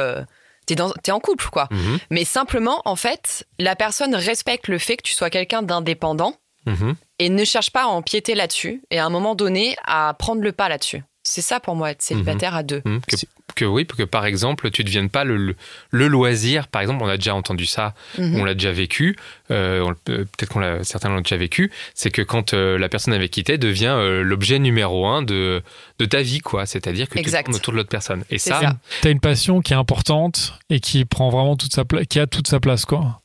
[0.66, 1.68] T'es, dans, t'es en couple, quoi.
[1.70, 6.34] Mhm, Mais simplement, en fait, la personne respecte le fait que tu sois quelqu'un d'indépendant
[6.66, 6.94] mhm.
[7.18, 10.52] et ne cherche pas à empiéter là-dessus et à un moment donné à prendre le
[10.52, 11.02] pas là-dessus.
[11.32, 12.82] C'est ça pour moi, être célibataire à deux.
[12.84, 13.14] Hum, que,
[13.54, 15.54] que oui, que par exemple, tu ne deviennes pas le, le,
[15.92, 16.66] le loisir.
[16.66, 18.40] Par exemple, on a déjà entendu ça, Mhm.
[18.40, 19.16] on l'a déjà vécu.
[19.52, 21.70] euh, on- euh, Peut-être qu'on l'a, certains l'ont déjà vécu.
[21.94, 25.62] C'est que quand euh, la personne avec qui t'es devient euh, l'objet numéro un de
[26.00, 26.66] de ta vie, quoi.
[26.66, 27.44] C'est-à-dire que tu Exact.
[27.44, 28.24] tournes autour de l'autre personne.
[28.30, 28.76] Et C'est ça, ça.
[29.02, 32.26] T'as une passion qui est importante et qui prend vraiment toute sa place, qui a
[32.26, 33.19] toute sa place, quoi.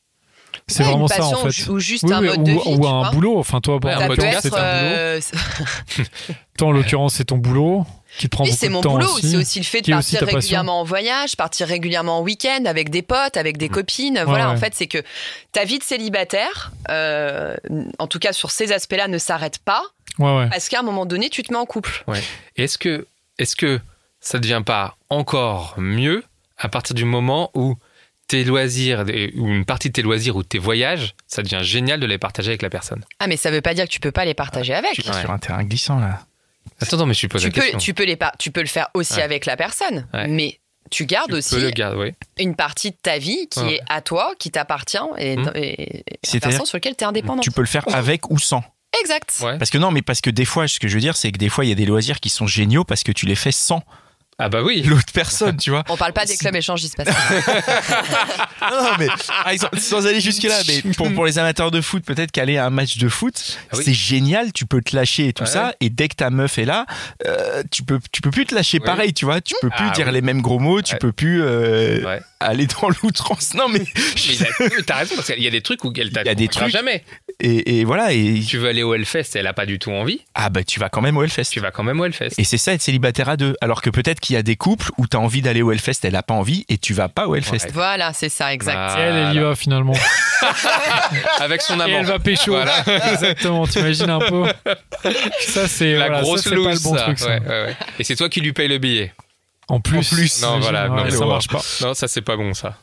[0.68, 1.68] C'est Ouais, vraiment une ça, en fait.
[1.70, 2.59] ou, juste Oui, un mode ou, de vie.
[2.66, 3.38] ou un boulot.
[3.38, 4.95] Enfin, toi, Ouais, en l'occurrence, c'est un boulot.
[4.95, 5.22] euh,
[6.57, 7.86] Toi, en l'occurrence, c'est ton boulot
[8.18, 9.05] qui te prend Oui, beaucoup c'est de mon temps boulot.
[9.13, 9.30] aussi.
[9.32, 13.01] C'est aussi le fait de partir régulièrement en voyage, partir régulièrement en week-end avec des
[13.01, 14.24] potes, avec des copines.
[14.26, 14.53] voilà, ouais.
[14.53, 15.03] en fait, c'est que
[15.51, 17.55] ta vie de célibataire, euh,
[17.99, 19.84] en tout cas sur ces aspects-là, ne s'arrête pas
[20.18, 20.49] Ouais, ouais.
[20.49, 22.05] parce qu'à un moment donné, tu te mets en couple.
[22.55, 23.05] Et Est-ce que,
[23.38, 23.80] est-ce que
[24.22, 26.24] ça ne devient pas encore mieux
[26.57, 27.76] à partir du moment où
[28.28, 29.05] tes loisirs,
[29.36, 32.49] ou une partie de tes loisirs ou tes voyages, ça devient génial de les partager
[32.49, 34.73] avec la personne Ah, mais ça veut pas dire que tu peux pas les partager
[34.73, 34.93] avec.
[34.93, 35.21] Tu es Ouais.
[35.21, 36.21] sur un terrain glissant là.
[36.82, 37.80] Attends, non, mais je suis posé Tu la peux, question.
[37.80, 39.21] tu, peux les par- tu peux le faire aussi Ouais.
[39.21, 40.28] avec la personne, Ouais.
[40.28, 40.59] mais
[40.91, 42.13] tu gardes Tu aussi garder, oui.
[42.38, 43.76] une partie de ta vie qui Ouais.
[43.76, 47.07] est à toi, qui t'appartient et, et, et la C'est-à-dire personne sur laquelle tu es
[47.07, 47.41] indépendant.
[47.41, 48.63] Tu peux le faire avec ou sans.
[49.01, 49.36] Exact.
[49.41, 49.57] Ouais.
[49.57, 51.38] Parce que non, mais parce que des fois, ce que je veux dire, c'est que
[51.38, 53.51] des fois, il y a des loisirs qui sont géniaux parce que tu les fais
[53.51, 53.84] sans
[54.38, 54.81] Ah bah oui.
[54.83, 55.83] l'autre personne, tu vois.
[55.88, 57.51] On parle pas des clubs échangistes, parce que
[58.69, 62.03] Non, non, mais par exemple, sans aller jusque-là, mais pour, pour les amateurs de foot,
[62.03, 63.83] peut-être qu'aller à un match de foot, Ah oui.
[63.86, 65.49] c'est génial, tu peux te lâcher et tout Ouais.
[65.49, 66.86] ça, et dès que ta meuf est là,
[67.25, 68.86] euh, tu peux, tu peux plus te lâcher Oui.
[68.86, 70.13] pareil, tu vois, tu peux plus Ah dire oui.
[70.13, 70.99] les mêmes gros mots, tu Ouais.
[70.99, 72.19] peux plus euh, Ouais.
[72.41, 73.53] aller dans l'outrance.
[73.53, 73.79] Non, mais,
[74.59, 76.36] Mais t'as- raison, parce qu'il y a des trucs où elle t'a Il y a
[76.36, 77.03] des trucs- jamais.
[77.39, 80.21] et, et voilà, et Tu veux aller au Hellfest, elle a pas du tout envie.
[80.33, 81.45] ah bah tu vas quand même au Hellfest.
[81.51, 82.31] Tu vas quand même au Hellfest.
[82.38, 83.55] Et c'est ça être célibataire à deux.
[83.61, 86.15] Alors que peut-être qu'il y a des couples où t'as envie d'aller au Hellfest, elle
[86.15, 87.65] a pas envie et tu vas pas au Hellfest.
[87.65, 87.71] Ouais.
[87.73, 88.76] voilà, c'est ça, exact.
[88.78, 89.93] Ah, Et elle, elle y va finalement.
[91.39, 91.97] Avec son Et amant.
[91.99, 92.51] elle va pécho.
[92.51, 92.73] Voilà.
[93.11, 94.45] Exactement, t'imagines un peu.
[95.39, 97.01] Ça, c'est La voilà, ça, grosse c'est pas le bon ça.
[97.03, 97.19] truc.
[97.19, 97.28] ça.
[97.28, 97.78] Ouais, ouais, ouais.
[97.99, 99.13] Et c'est toi qui lui paye le billet.
[99.67, 100.41] En plus, En plus.
[100.41, 101.61] Non, voilà, non, ça marche pas.
[101.82, 102.78] Non, ça c'est pas bon ça.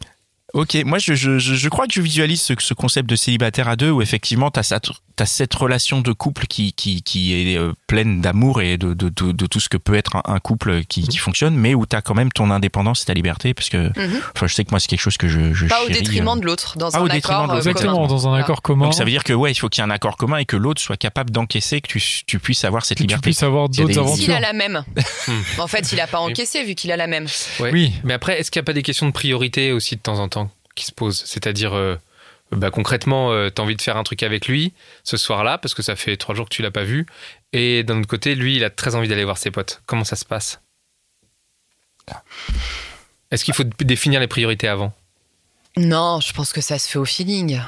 [0.54, 3.76] Ok, moi je, je, je crois que je visualise ce, ce concept de célibataire à
[3.76, 7.72] deux où effectivement t'as cette, t'as cette relation de couple qui, qui, qui est euh,
[7.86, 10.84] pleine d'amour et de, de, de, de tout ce que peut être un, un couple
[10.84, 13.82] qui, qui fonctionne, mais où t'as quand même ton indépendance et ta liberté parce que
[13.98, 14.20] Mhm.
[14.36, 16.40] enfin, je sais que moi c'est quelque chose que je, je Pas au détriment euh.
[16.40, 18.08] de l'autre, dans Pas un au détriment accord de euh, l'autre, Exactement, commun.
[18.08, 18.84] dans un accord commun.
[18.84, 20.44] Donc ça veut dire que ouais, il faut qu'il y ait un accord commun et
[20.44, 23.22] que l'autre soit capable d'encaisser que tu, tu puisses avoir cette que tu liberté.
[23.22, 24.34] puisses avoir d'autres S'il aventures.
[24.34, 24.84] a la même.
[25.58, 27.26] en fait, il a pas encaissé vu qu'il a la même.
[27.60, 27.70] Ouais.
[27.72, 27.92] Oui.
[28.04, 30.28] Mais après, est-ce qu'il n'y a pas des questions de priorité aussi de temps en
[30.28, 30.41] temps
[30.74, 31.96] qui se posent C'est-à-dire, euh,
[32.50, 34.72] bah, concrètement, tu as envie de faire un truc avec lui
[35.04, 37.06] ce soir-là, parce que ça fait trois jours que tu l'as pas vu.
[37.52, 39.82] Et d'un autre côté, lui, il a très envie d'aller voir ses potes.
[39.86, 40.60] Comment ça se passe?
[43.30, 44.92] Est-ce qu'il faut définir les priorités avant?
[45.76, 47.60] Non, je pense que ça se fait au feeling.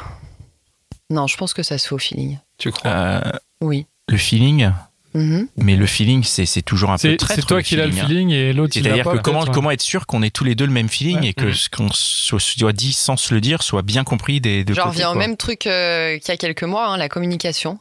[1.11, 2.39] Non, je pense que ça se fait au feeling.
[2.59, 2.91] Tu crois?
[2.91, 3.33] Euh,
[3.63, 3.87] Oui.
[4.09, 4.71] le feeling,
[5.15, 5.47] Mhm.
[5.57, 7.41] mais le feeling c'est toujours un peu C'est traître.
[7.41, 8.07] c'est toi qui l'as le hein.
[8.07, 9.17] feeling et l'autre C'est-à-dire pas.
[9.17, 11.29] que comment, comment être sûr qu'on ait tous les deux le même feeling Ouais.
[11.29, 11.55] et que Mhm.
[11.55, 14.89] ce qu'on se soit dit sans se le dire soit bien compris des deux côtés,
[14.89, 17.79] reviens au même truc euh, qu'il y a quelques mois, hein, la communication.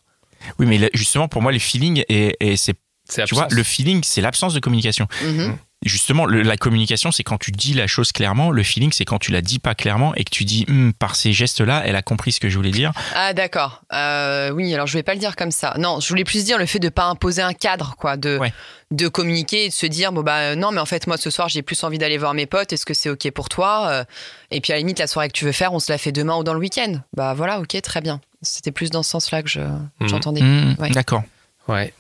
[0.60, 2.76] Oui, mais là, justement, pour moi, le feeling, et, et c'est,
[3.26, 5.08] tu vois, le feeling, c'est l'absence de communication.
[5.26, 5.58] Mhm.
[5.86, 8.52] Justement, le- la communication, c'est quand tu dis la chose clairement.
[8.52, 11.16] Le feeling, c'est quand tu la dis pas clairement et que tu dis, Hum, par
[11.16, 12.92] ces gestes-là, elle a compris ce que je voulais dire.
[13.16, 13.84] Ah d'accord.
[13.94, 15.74] Euh, oui, alors je vais pas le dire comme ça.
[15.78, 18.54] Non, je voulais plus dire le fait de pas imposer un cadre, quoi, de Ouais.
[18.92, 21.30] de communiquer et de se dire bon bah euh, non, mais en fait moi ce
[21.32, 22.72] soir j'ai plus envie d'aller voir mes potes.
[22.74, 24.04] Est-ce que c'est ok pour toi Euh,
[24.52, 26.12] Et puis à la limite la soirée que tu veux faire, on se la fait
[26.12, 27.00] demain ou dans le week-end.
[27.16, 28.22] Bah voilà, ok, très bien.
[28.42, 29.62] C'était plus dans ce sens-là que je
[30.02, 30.42] j'entendais.
[30.42, 30.90] Hum, Ouais.
[30.92, 31.24] D'accord.
[31.68, 31.94] Ouais.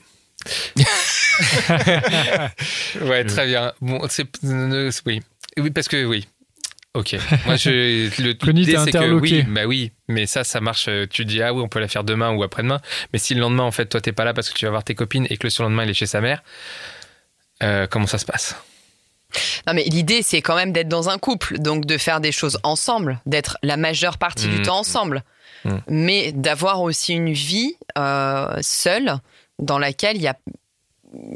[3.02, 3.74] ouais, très bien.
[3.82, 4.28] Bon, c'est
[5.06, 5.22] oui,
[5.58, 6.28] oui, parce que oui.
[6.94, 7.16] Ok.
[7.48, 10.86] Moi, je le l'idée, c'est que oui, bah oui, mais ça, ça marche.
[10.90, 12.80] euh, Tu dis ah oui, on peut la faire demain ou après-demain.
[13.12, 14.84] Mais si le lendemain, en fait, toi, t'es pas là parce que tu vas voir
[14.84, 16.44] tes copines et que le surlendemain, il est chez sa mère,
[17.64, 18.56] euh, comment ça se passe?
[19.66, 22.60] Non mais l'idée c'est quand même d'être dans un couple, donc de faire des choses
[22.62, 24.62] ensemble, d'être la majeure partie du Mhm.
[24.66, 25.24] temps ensemble,
[25.66, 25.82] Mhm.
[25.88, 29.16] mais d'avoir aussi une vie euh, seule
[29.60, 30.36] dans laquelle il y a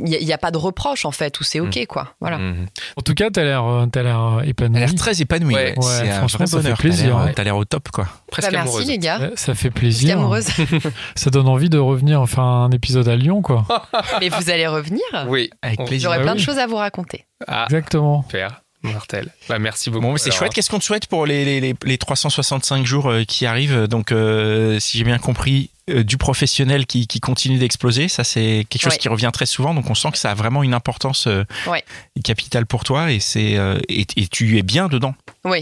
[0.03, 2.65] il y a- pas de reproche en fait où c'est ok quoi voilà Mhm.
[2.95, 4.79] En tout cas, t'as l'air euh, t'as l'air euh, épanoui.
[4.79, 5.53] l'air très épanouie.
[5.53, 5.75] Ouais.
[6.17, 8.07] franchement, ça fait plaisir, T'as l'air- au top, quoi.
[8.31, 8.87] presque Bah, merci amoureuse.
[8.87, 10.17] les gars Ça fait Presque plaisir.
[10.17, 10.47] amoureuse
[11.15, 13.67] Ça donne envie de revenir faire un épisode à Lyon, quoi.
[14.19, 16.09] mais vous allez revenir Oui, Avec plaisir.
[16.09, 16.39] j'aurai Bah plein oui.
[16.39, 18.23] de choses à vous raconter Ah, Exactement.
[18.23, 19.29] super, mortel.
[19.47, 20.07] Bah merci beaucoup.
[20.07, 20.53] Bon, c'est chouette.
[20.53, 23.83] Qu'est-ce qu'on te souhaite pour les, les, les, les 365 jours euh, qui arrivent?
[23.87, 28.81] Donc, euh, si j'ai bien compris, du professionnel qui, qui continue d'exploser, ça c'est quelque
[28.81, 28.97] chose Ouais.
[28.97, 29.73] qui revient très souvent.
[29.73, 31.83] Donc, on sent que ça a vraiment une importance euh, Ouais.
[32.23, 35.15] capitale pour toi et c'est euh, et, et tu es bien dedans.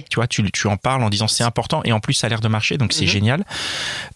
[0.09, 2.29] Tu vois, tu, tu en parles en disant c'est important et en plus ça a
[2.31, 3.11] l'air de marcher, donc c'est Mhm.
[3.11, 3.45] génial.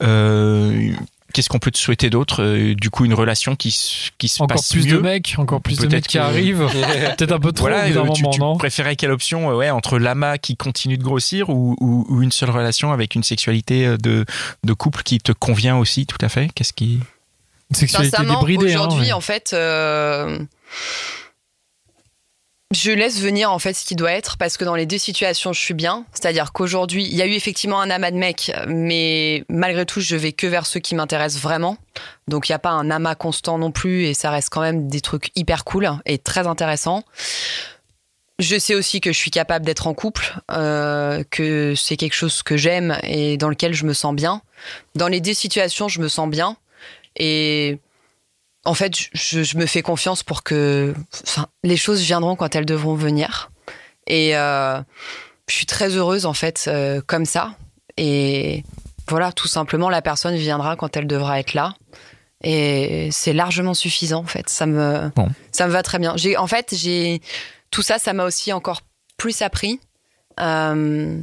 [0.03, 0.91] Euh,
[1.33, 4.09] Qu'est-ce qu'on peut te souhaiter d'autre Euh, Du coup, une relation qui, se
[4.39, 4.93] Encore passe plus mieux.
[4.93, 6.65] de mecs, encore plus de Peut-être mecs qui que- arrivent.
[7.17, 9.99] Peut-être un peu trop Voilà, euh, tu, tu non préférais quelle option euh, ouais, entre
[9.99, 14.25] l'amas qui continue de grossir ou, ou- ou une seule relation avec une sexualité de,
[14.63, 16.49] de couple qui te convient aussi tout à fait?
[16.55, 16.99] Qu'est-ce qui
[17.69, 18.73] Une sexualité débridée.
[18.73, 19.11] hein, aujourd'hui, ouais.
[19.11, 20.39] en fait, euh,
[22.71, 25.53] je laisse venir en fait ce qui doit être parce que dans les deux situations,
[25.53, 26.05] je suis bien.
[26.13, 30.15] C'est-à-dire qu'aujourd'hui, il y a eu effectivement un amas de mecs, mais malgré tout, je
[30.15, 31.77] vais que vers ceux qui m'intéressent vraiment.
[32.27, 34.87] Donc, il n'y a pas un amas constant non plus et ça reste quand même
[34.87, 37.03] des trucs hyper cool et très intéressants.
[38.37, 42.43] Je sais aussi que je suis capable d'être en couple, euh, que c'est quelque chose
[42.43, 44.43] que j'aime et dans lequel je me sens bien.
[44.95, 46.55] Dans les deux situations, je me sens bien.
[47.17, 47.79] Et
[48.65, 50.93] en fait, je, je me fais confiance pour que
[51.23, 53.51] enfin, les choses viendront quand elles devront venir.
[54.07, 54.79] Et euh,
[55.47, 57.55] je suis très heureuse, en fait, euh, comme ça.
[57.97, 58.63] Et
[59.07, 61.75] voilà, tout simplement, la personne viendra quand elle devra être là.
[62.43, 64.49] Et c'est largement suffisant, en fait.
[64.49, 65.29] Ça me, Bon.
[65.51, 66.15] ça me va très bien.
[66.37, 67.21] En fait, j'ai
[67.71, 68.81] tout ça, ça m'a aussi encore
[69.17, 69.79] plus appris
[70.39, 71.21] euh,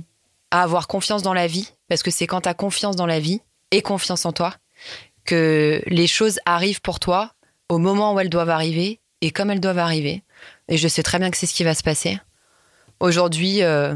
[0.51, 1.71] à avoir confiance dans la vie.
[1.89, 4.55] Parce que c'est quand tu as confiance dans la vie et confiance en toi
[5.27, 7.33] que les choses arrivent pour toi
[7.69, 10.23] au moment où elles doivent arriver et comme elles doivent arriver.
[10.69, 12.19] Et je sais très bien que c'est ce qui va se passer.
[13.01, 13.95] Aujourd'hui, euh,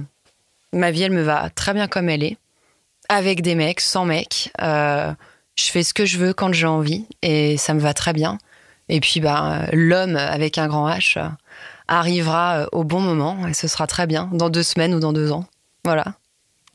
[0.72, 2.37] ma vie, elle me va très bien comme elle est.
[3.09, 4.51] Avec des mecs, sans mecs.
[4.61, 5.12] Euh,
[5.57, 8.39] je fais ce que je veux quand j'ai envie et ça me va très bien.
[8.89, 11.28] Et puis, bah, l'homme avec un grand H euh,
[11.89, 15.12] arrivera euh, au bon moment et ce sera très bien, dans deux semaines ou dans
[15.12, 15.45] deux ans.
[15.85, 16.05] Voilà.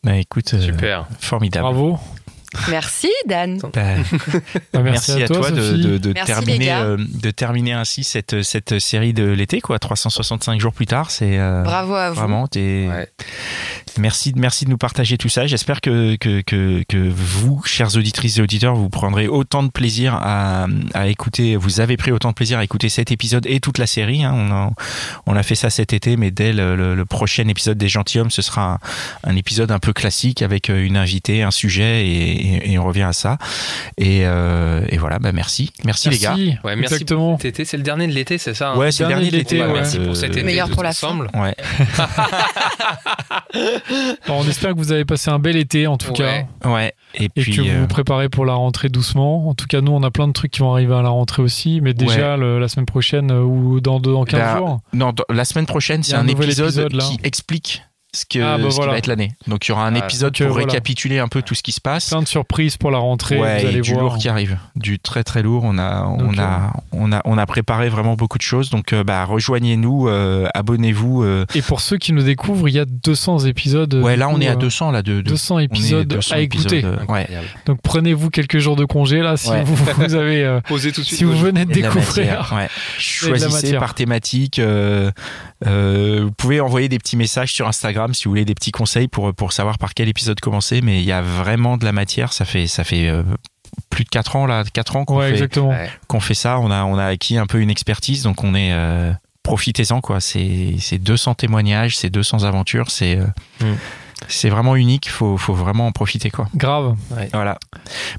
[0.03, 1.07] Bah écoute, euh, Super.
[1.19, 1.63] formidable.
[1.63, 1.99] Bravo.
[2.69, 3.59] Merci, Dan.
[3.59, 3.69] Bah,
[4.73, 5.81] Bah, merci, à toi, de, Sophie.
[5.81, 6.81] de- de Merci, les terminer, gars.
[6.83, 9.79] euh, de terminer ainsi cette, cette série de l'été, quoi.
[9.79, 12.15] 365 jours plus tard, c'est euh, Bravo à vous.
[12.15, 12.47] vraiment.
[12.47, 13.07] t'es- Ouais.
[13.97, 15.47] Merci, merci de nous partager tout ça.
[15.47, 20.13] J'espère que, que, que, que vous, chères auditrices et auditeurs, vous prendrez autant de plaisir
[20.15, 21.55] à, à écouter.
[21.55, 24.23] Vous avez pris autant de plaisir à écouter cet épisode et toute la série.
[24.23, 24.33] hein.
[24.35, 24.71] On, a,
[25.27, 28.31] on a fait ça cet été, mais dès le, le- le prochain épisode des Gentilhommes,
[28.31, 28.79] ce sera
[29.23, 32.79] un, un épisode un peu classique avec euh, une invitée, un sujet, et, et- et
[32.79, 33.37] on revient à ça.
[33.97, 35.71] Et, euh, et voilà, bah merci.
[35.85, 36.09] merci.
[36.09, 36.35] les gars.
[36.35, 36.57] Merci.
[36.63, 37.31] Ouais, merci Exactement.
[37.31, 37.63] pour cet été.
[37.65, 38.77] C'est le dernier de l'été, c'est ça hein?
[38.77, 39.71] Ouais, c'est le Dernier dernier de l'été, ouais.
[39.73, 40.43] Merci pour Euh, cet été.
[40.43, 41.29] Meilleur pour la ensemble.
[41.33, 41.55] Ouais,
[44.27, 46.47] Bon, on espère que vous avez passé un bel été en tout Ouais.
[46.61, 46.69] cas.
[46.69, 46.93] ouais.
[47.15, 49.47] Et, Et puis, que vous euh, vous préparez pour la rentrée doucement.
[49.49, 51.41] En tout cas, nous, on a plein de trucs qui vont arriver à la rentrée
[51.41, 51.79] aussi.
[51.81, 54.79] Mais déjà, le- la semaine prochaine euh, ou dans, deux, dans 15 Bah, jours.
[54.93, 57.83] Non, dans- la semaine prochaine, c'est un épisode, épisode, qui explique
[58.15, 59.33] ce, que, Ah, bah ce qui va être l'année.
[59.47, 60.67] Donc il y aura un Ah, épisode euh, pour voilà.
[60.67, 62.09] récapituler un peu tout ce qui se passe.
[62.09, 63.39] Plein de surprises pour la rentrée.
[63.39, 64.03] ouais, vous allez et du voir.
[64.03, 65.63] lourd qui arrive, du très très lourd.
[65.65, 68.69] On a, on Donc, a, on a, on a préparé vraiment beaucoup de choses.
[68.69, 71.23] Donc euh, bah rejoignez-nous, euh, abonnez-vous.
[71.23, 71.45] euh.
[71.53, 73.93] Et pour ceux qui nous découvrent, il y a 200 épisodes.
[73.95, 76.07] ouais, là on coup, est à euh, 200 là de, de 200 on est épisodes
[76.07, 76.77] 200 à écouter.
[76.77, 77.21] épisodes, euh, ouais.
[77.23, 77.47] Incroyable.
[77.65, 79.63] Donc prenez-vous quelques jours de congé là si Ouais.
[79.63, 81.17] vous, vous avez euh, Posez tout de suite.
[81.17, 82.53] si vous venez de découvrir.
[82.97, 84.59] Choisissez par thématique.
[84.59, 85.11] euh,
[85.65, 89.07] euh, vous pouvez envoyer des petits messages sur Instagram si vous voulez des petits conseils
[89.07, 90.81] pour, pour savoir par quel épisode commencer.
[90.81, 92.33] Mais il y a vraiment de la matière.
[92.33, 93.23] Ça fait, ça fait euh,
[93.89, 95.37] plus de 4 ans, là, 4 ans qu'on Ouais, fait,
[96.35, 96.59] ça.
[96.59, 98.23] On a, on a acquis un peu une expertise.
[98.23, 98.71] Donc on est.
[98.73, 99.11] euh,
[99.43, 100.21] Profitez-en, quoi.
[100.21, 102.89] C'est c'est 200 témoignages, c'est 200 aventures.
[102.89, 103.25] C'est euh,
[103.61, 103.75] Mm.
[104.27, 105.09] C'est vraiment unique.
[105.09, 106.47] Faut, faut vraiment en profiter, quoi.
[106.55, 106.95] Grave.
[107.33, 107.57] Voilà.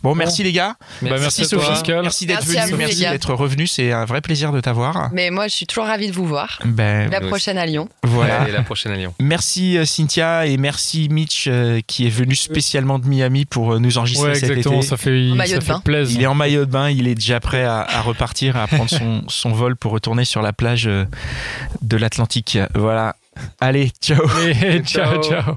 [0.02, 0.76] Bon, merci les gars.
[1.02, 1.66] Bah, merci Sophie.
[2.02, 2.70] Merci d'être venu.
[2.72, 3.66] vous, Merci d'être revenu.
[3.66, 5.11] C'est un vrai plaisir de t'avoir.
[5.12, 6.59] Mais moi, je suis toujours ravie de vous voir.
[6.64, 7.88] Ben, La prochaine à Lyon.
[8.02, 8.46] voilà.
[8.48, 9.14] La prochaine à Lyon.
[9.20, 13.78] Merci euh, Cynthia et merci Mitch euh, qui est venu spécialement de Miami pour euh,
[13.78, 14.76] nous enregistrer Ouais, cet exactement.
[14.78, 14.86] été.
[14.86, 15.80] Ça fait, En ça de fait bain.
[15.80, 16.20] plaisir.
[16.20, 18.90] Il est en maillot de bain, il est déjà prêt à, à repartir, à prendre
[18.90, 22.59] son, son vol pour retourner sur la plage de l'Atlantique.
[22.74, 23.16] Voilà.
[23.61, 24.22] Allez, ciao.
[24.46, 25.22] Et ciao, Ciao.
[25.22, 25.57] ciao.